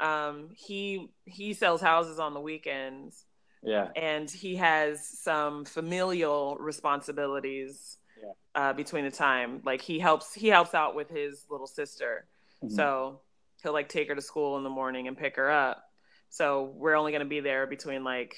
[0.00, 3.26] Um, he he sells houses on the weekends,
[3.62, 8.32] Yeah, and he has some familial responsibilities Yeah.
[8.54, 9.60] uh, between the time.
[9.62, 12.26] Like he helps he helps out with his little sister,
[12.62, 12.72] Mhm.
[12.72, 13.20] so
[13.62, 15.92] he'll like take her to school in the morning and pick her up.
[16.30, 18.36] So we're only going to be there between like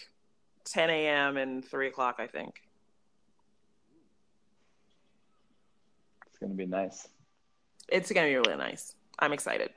[0.64, 1.36] 10 a.m.
[1.36, 2.61] and three o'clock, I think.
[6.43, 7.09] Gonna be nice.
[7.88, 8.95] It's going to be really nice.
[9.18, 9.70] I'm excited.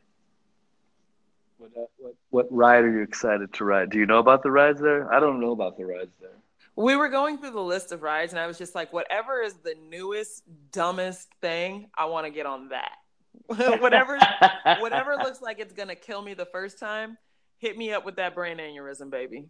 [1.58, 3.90] What, uh, what what ride are you excited to ride?
[3.90, 5.12] Do you know about the rides there?
[5.14, 6.38] I don't know about the rides there.
[6.76, 9.54] We were going through the list of rides, and I was just like, whatever is
[9.54, 10.44] the newest,
[10.74, 12.92] dumbest thing, I want to get on that.
[13.80, 14.20] whatever,
[14.80, 17.18] whatever looks like it's gonna kill me the first time,
[17.58, 19.46] hit me up with that brain aneurysm, baby.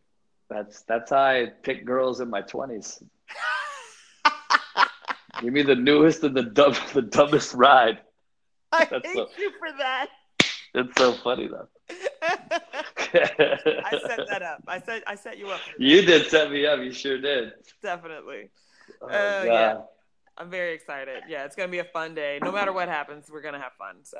[0.47, 3.01] That's that's how I pick girls in my twenties.
[5.41, 7.99] Give me the newest and the dumb, the dumbest ride.
[8.71, 10.07] I That's hate so- you for that.
[10.73, 11.69] It's so funny though.
[13.13, 14.61] I set that up.
[14.67, 15.61] I set I set you up.
[15.77, 16.79] You did set me up.
[16.79, 17.53] You sure did.
[17.81, 18.49] definitely.
[19.01, 19.77] Oh, Uh, yeah.
[20.37, 21.23] I'm very excited.
[21.29, 22.39] Yeah, it's gonna be a fun day.
[22.43, 24.03] No matter what happens, we're gonna have fun.
[24.03, 24.17] So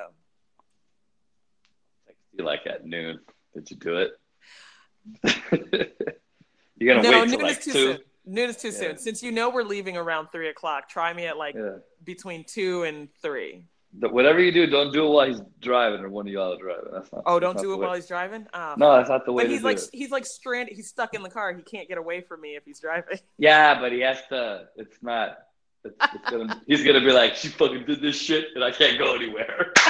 [2.32, 3.20] You like at noon.
[3.54, 4.12] Did you do it?
[6.78, 7.92] You're gonna no, wait till noon like is too two.
[7.92, 7.98] soon.
[8.26, 8.74] Noon is too Yeah.
[8.74, 8.98] soon.
[8.98, 11.76] Since you know we're leaving around three o'clock, try me at like Yeah.
[12.04, 13.64] between two and three.
[14.00, 16.58] th- whatever you do, don't do it while he's driving or one of y'all are
[16.58, 16.90] driving.
[16.92, 17.22] That's not.
[17.24, 18.46] Oh, don't do it while he's driving.
[18.52, 19.90] Oh, No, that's not the way but to he's do like it.
[19.92, 20.76] he's like stranded.
[20.76, 21.54] He's stuck in the car.
[21.54, 23.18] He can't get away from me if he's driving.
[23.38, 24.68] Yeah, but he has to.
[24.76, 25.38] It's not.
[25.84, 28.98] It's, it's gonna, he's gonna be like, she fucking did this shit, and I can't
[28.98, 29.72] go anywhere.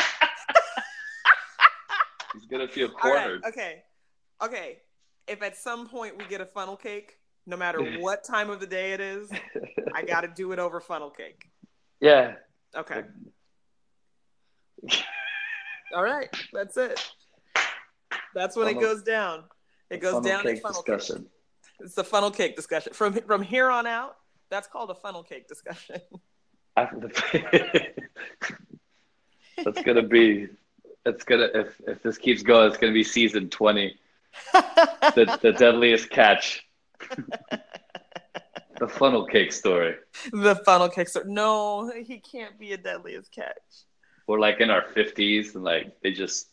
[2.34, 3.22] he's gonna feel All right.
[3.22, 3.44] cornered.
[3.46, 3.82] Okay.
[4.42, 4.78] Okay.
[5.26, 8.66] If at some point we get a funnel cake, no matter what time of the
[8.66, 9.30] day it is,
[9.94, 11.48] I got to do it over funnel cake.
[12.00, 12.34] Yeah.
[12.76, 13.02] Okay.
[15.94, 16.28] All right.
[16.52, 17.00] That's it.
[18.34, 19.44] That's when it goes down.
[19.88, 20.98] It goes Funnel down in cake funnel cake.
[20.98, 21.26] discussion.
[21.80, 22.92] It's the funnel cake discussion.
[22.92, 24.16] From from here on out,
[24.50, 26.00] that's called a funnel cake discussion.
[26.76, 27.92] The-
[29.64, 30.48] That's gonna be.
[31.06, 33.96] It's gonna if if this keeps going, it's gonna be season twenty.
[34.52, 36.65] The the deadliest catch.
[38.80, 39.96] the funnel cake story.
[40.32, 41.08] the funnel cake.
[41.08, 41.26] story.
[41.28, 43.54] No, he can't be a deadliest catch.
[44.26, 46.48] We're like in our fifties, and like they just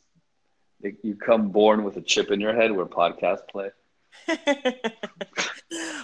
[0.81, 3.69] they, you come born with a chip in your head where podcasts play.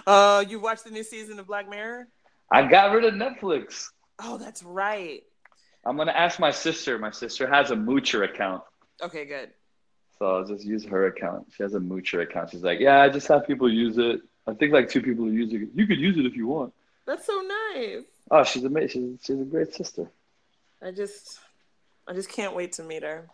[0.07, 2.07] uh, you watched the new season of Black Mirror?
[2.51, 3.85] I got rid of Netflix.
[4.19, 5.21] Oh, that's right.
[5.85, 6.97] I'm gonna ask my sister.
[6.97, 8.63] My sister has a Moocher account,
[9.01, 9.51] Okay, good.
[10.17, 11.47] so I'll just use her account.
[11.55, 12.49] She has a Moocher account.
[12.49, 14.21] She's like, yeah, I just have people use it.
[14.49, 15.69] I think like two people are using it.
[15.75, 16.73] You could use it if you want.
[17.05, 17.41] That's so
[17.73, 18.03] nice.
[18.31, 19.17] Oh, she's amazing.
[19.19, 20.09] She's, she's a great sister.
[20.81, 21.39] I just,
[22.07, 23.27] I just can't wait to meet her.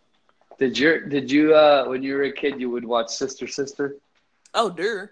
[0.57, 3.97] Did your did you uh when you were a kid you would watch Sister Sister?
[4.53, 5.11] Oh, dear.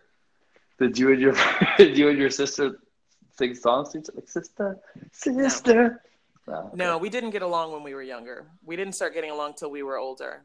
[0.79, 1.35] Did you and your
[1.77, 2.79] did you and your sister
[3.37, 4.15] sing songs to each other?
[4.15, 4.79] Like sister,
[5.11, 6.01] sister.
[6.47, 6.71] No.
[6.73, 8.45] No, we didn't get along when we were younger.
[8.65, 10.41] We didn't start getting along till we were older.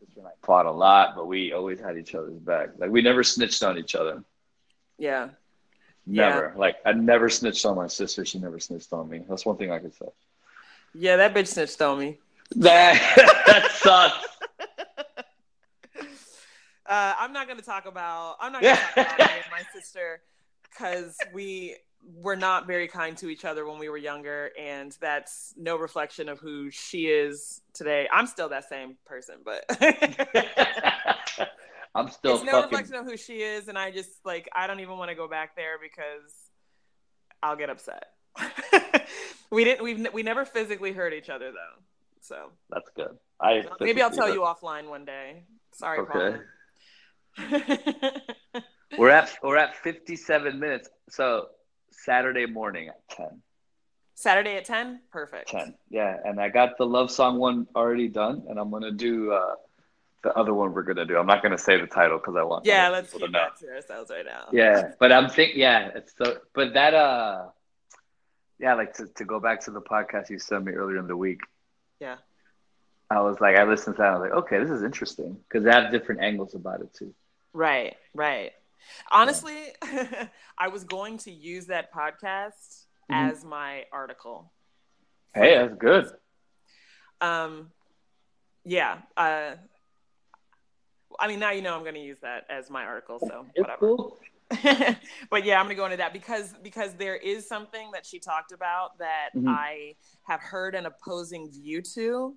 [0.00, 2.70] Sister and I fought a lot, but we always had each other's back.
[2.78, 4.22] Like we never snitched on each other.
[4.98, 5.30] Yeah.
[6.06, 6.28] Yeah.
[6.28, 6.54] Never.
[6.56, 8.24] Like I never snitched on my sister.
[8.24, 9.22] She never snitched on me.
[9.28, 10.06] That's one thing I could say.
[10.94, 12.18] Yeah, that bitch snitched on me.
[12.56, 14.26] That that sucks.
[16.88, 18.36] Uh, I'm not to talk about.
[18.40, 19.18] I'm not to talk about
[19.50, 20.20] my sister
[20.62, 21.74] because we
[22.14, 26.28] were not very kind to each other when we were younger, and that's no reflection
[26.28, 28.08] of who she is today.
[28.12, 29.64] I'm still that same person, but
[31.96, 32.70] I'm still it's no fucking.
[32.70, 35.28] reflection of who she is, and I just like I don't even want to go
[35.28, 36.32] back there because
[37.42, 38.04] I'll get upset.
[39.50, 39.82] we didn't.
[39.82, 41.82] We've we never physically hurt each other though,
[42.20, 43.16] so That's good.
[43.40, 45.44] I maybe I'll tell you offline one day.
[45.72, 46.38] Sorry, Okay.
[47.38, 48.10] Paul.
[48.98, 50.88] We're at we're at 57 minutes.
[51.10, 51.48] So
[51.90, 53.42] Saturday morning at 10.
[54.14, 55.00] Saturday at ten.
[55.10, 55.48] Perfect.
[55.48, 55.74] 10.
[55.90, 59.56] Yeah, and I got the love song one already done, and I'm gonna do uh,
[60.26, 61.16] the other one we're gonna do.
[61.16, 63.38] I'm not gonna say the title because I want Yeah, let's keep to know.
[63.38, 64.44] that to ourselves right now.
[64.52, 66.38] Yeah, but I'm think yeah, it's so.
[66.54, 67.46] But that uh,
[68.58, 71.16] yeah, like to to go back to the podcast you sent me earlier in the
[71.16, 71.40] week.
[72.00, 72.16] Yeah.
[73.08, 74.08] I was like, I listened to that.
[74.08, 77.14] I was like, okay, this is interesting because they have different angles about it too.
[77.52, 78.50] Right, right.
[79.12, 79.56] Honestly,
[80.58, 83.30] I was going to use that podcast Mhm.
[83.30, 84.52] as my article.
[85.34, 86.06] Hey, that's good.
[87.20, 87.70] Um,
[88.64, 88.98] yeah.
[89.16, 89.52] Uh,
[91.18, 93.60] I mean, now you know I'm going to use that as my article, so It's
[93.62, 93.78] whatever.
[93.80, 94.18] cool.
[95.30, 98.18] but yeah, I'm going to go into that because because there is something that she
[98.20, 99.48] talked about that Mhm.
[99.48, 99.96] I
[100.28, 102.36] have heard an opposing view to,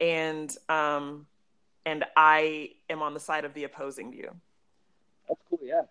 [0.00, 1.26] and um,
[1.86, 4.34] and I am on the side of the opposing view.
[5.28, 5.60] That's cool.
[5.62, 5.82] Yeah.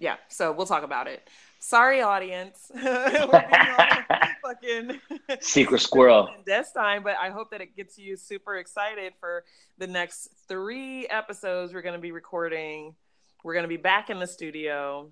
[0.00, 1.28] Yeah, so we'll talk about it.
[1.60, 2.72] Sorry, audience.
[2.74, 4.04] We're being
[4.42, 5.00] fucking
[5.40, 6.30] Secret squirrel.
[6.46, 9.44] Death time, but I hope that it gets you super excited for
[9.76, 12.94] the next three episodes we're going to be recording.
[13.44, 15.10] We're going to be back in the studio.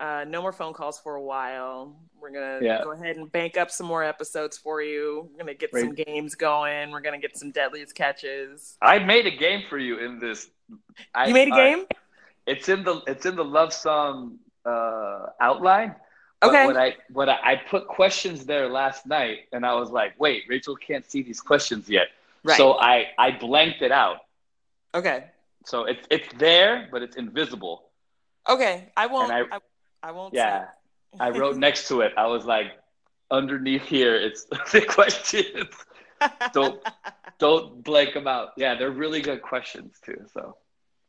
[0.00, 1.96] Uh, no more phone calls for a while.
[2.20, 2.82] We're going to Yeah.
[2.82, 5.28] go ahead and bank up some more episodes for you.
[5.30, 6.90] We're going to get some games going.
[6.90, 8.76] We're going to get some deadliest catches.
[8.82, 10.48] I made a game for you in this.
[11.14, 11.84] I, you made a game?
[12.46, 15.94] It's in the it's in the love song uh, outline.
[16.40, 16.66] But Okay.
[16.66, 20.44] When I when I, I put questions there last night, and I was like, wait,
[20.48, 22.08] Rachel can't see these questions yet.
[22.42, 22.56] Right.
[22.56, 24.18] So I I blanked it out.
[24.94, 25.30] okay.
[25.64, 27.84] So it's it's there, but it's invisible.
[28.46, 28.92] Okay.
[28.96, 29.32] I won't.
[29.32, 29.58] And I,
[30.02, 30.34] I, won't.
[30.34, 30.66] Yeah.
[31.18, 32.12] I wrote next to it.
[32.18, 32.72] I was like,
[33.30, 35.70] underneath here, it's the questions.
[36.52, 36.82] Don't-
[37.38, 38.50] Don't blank them out.
[38.58, 40.26] Yeah, they're really good questions too.
[40.34, 40.56] So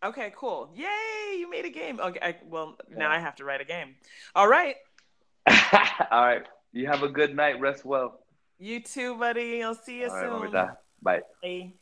[0.05, 0.69] Okay, cool.
[0.75, 1.99] Yay, you made a game.
[1.99, 3.95] Okay, I, well, now I have to write a game.
[4.35, 4.75] All right.
[6.11, 6.43] all right.
[6.73, 7.59] You have a good night.
[7.59, 8.19] Rest well.
[8.59, 9.63] You too, buddy.
[9.63, 10.51] I'll see you All right, soon.
[10.51, 10.77] mamita.
[11.01, 11.21] Bye.
[11.41, 11.73] Bye.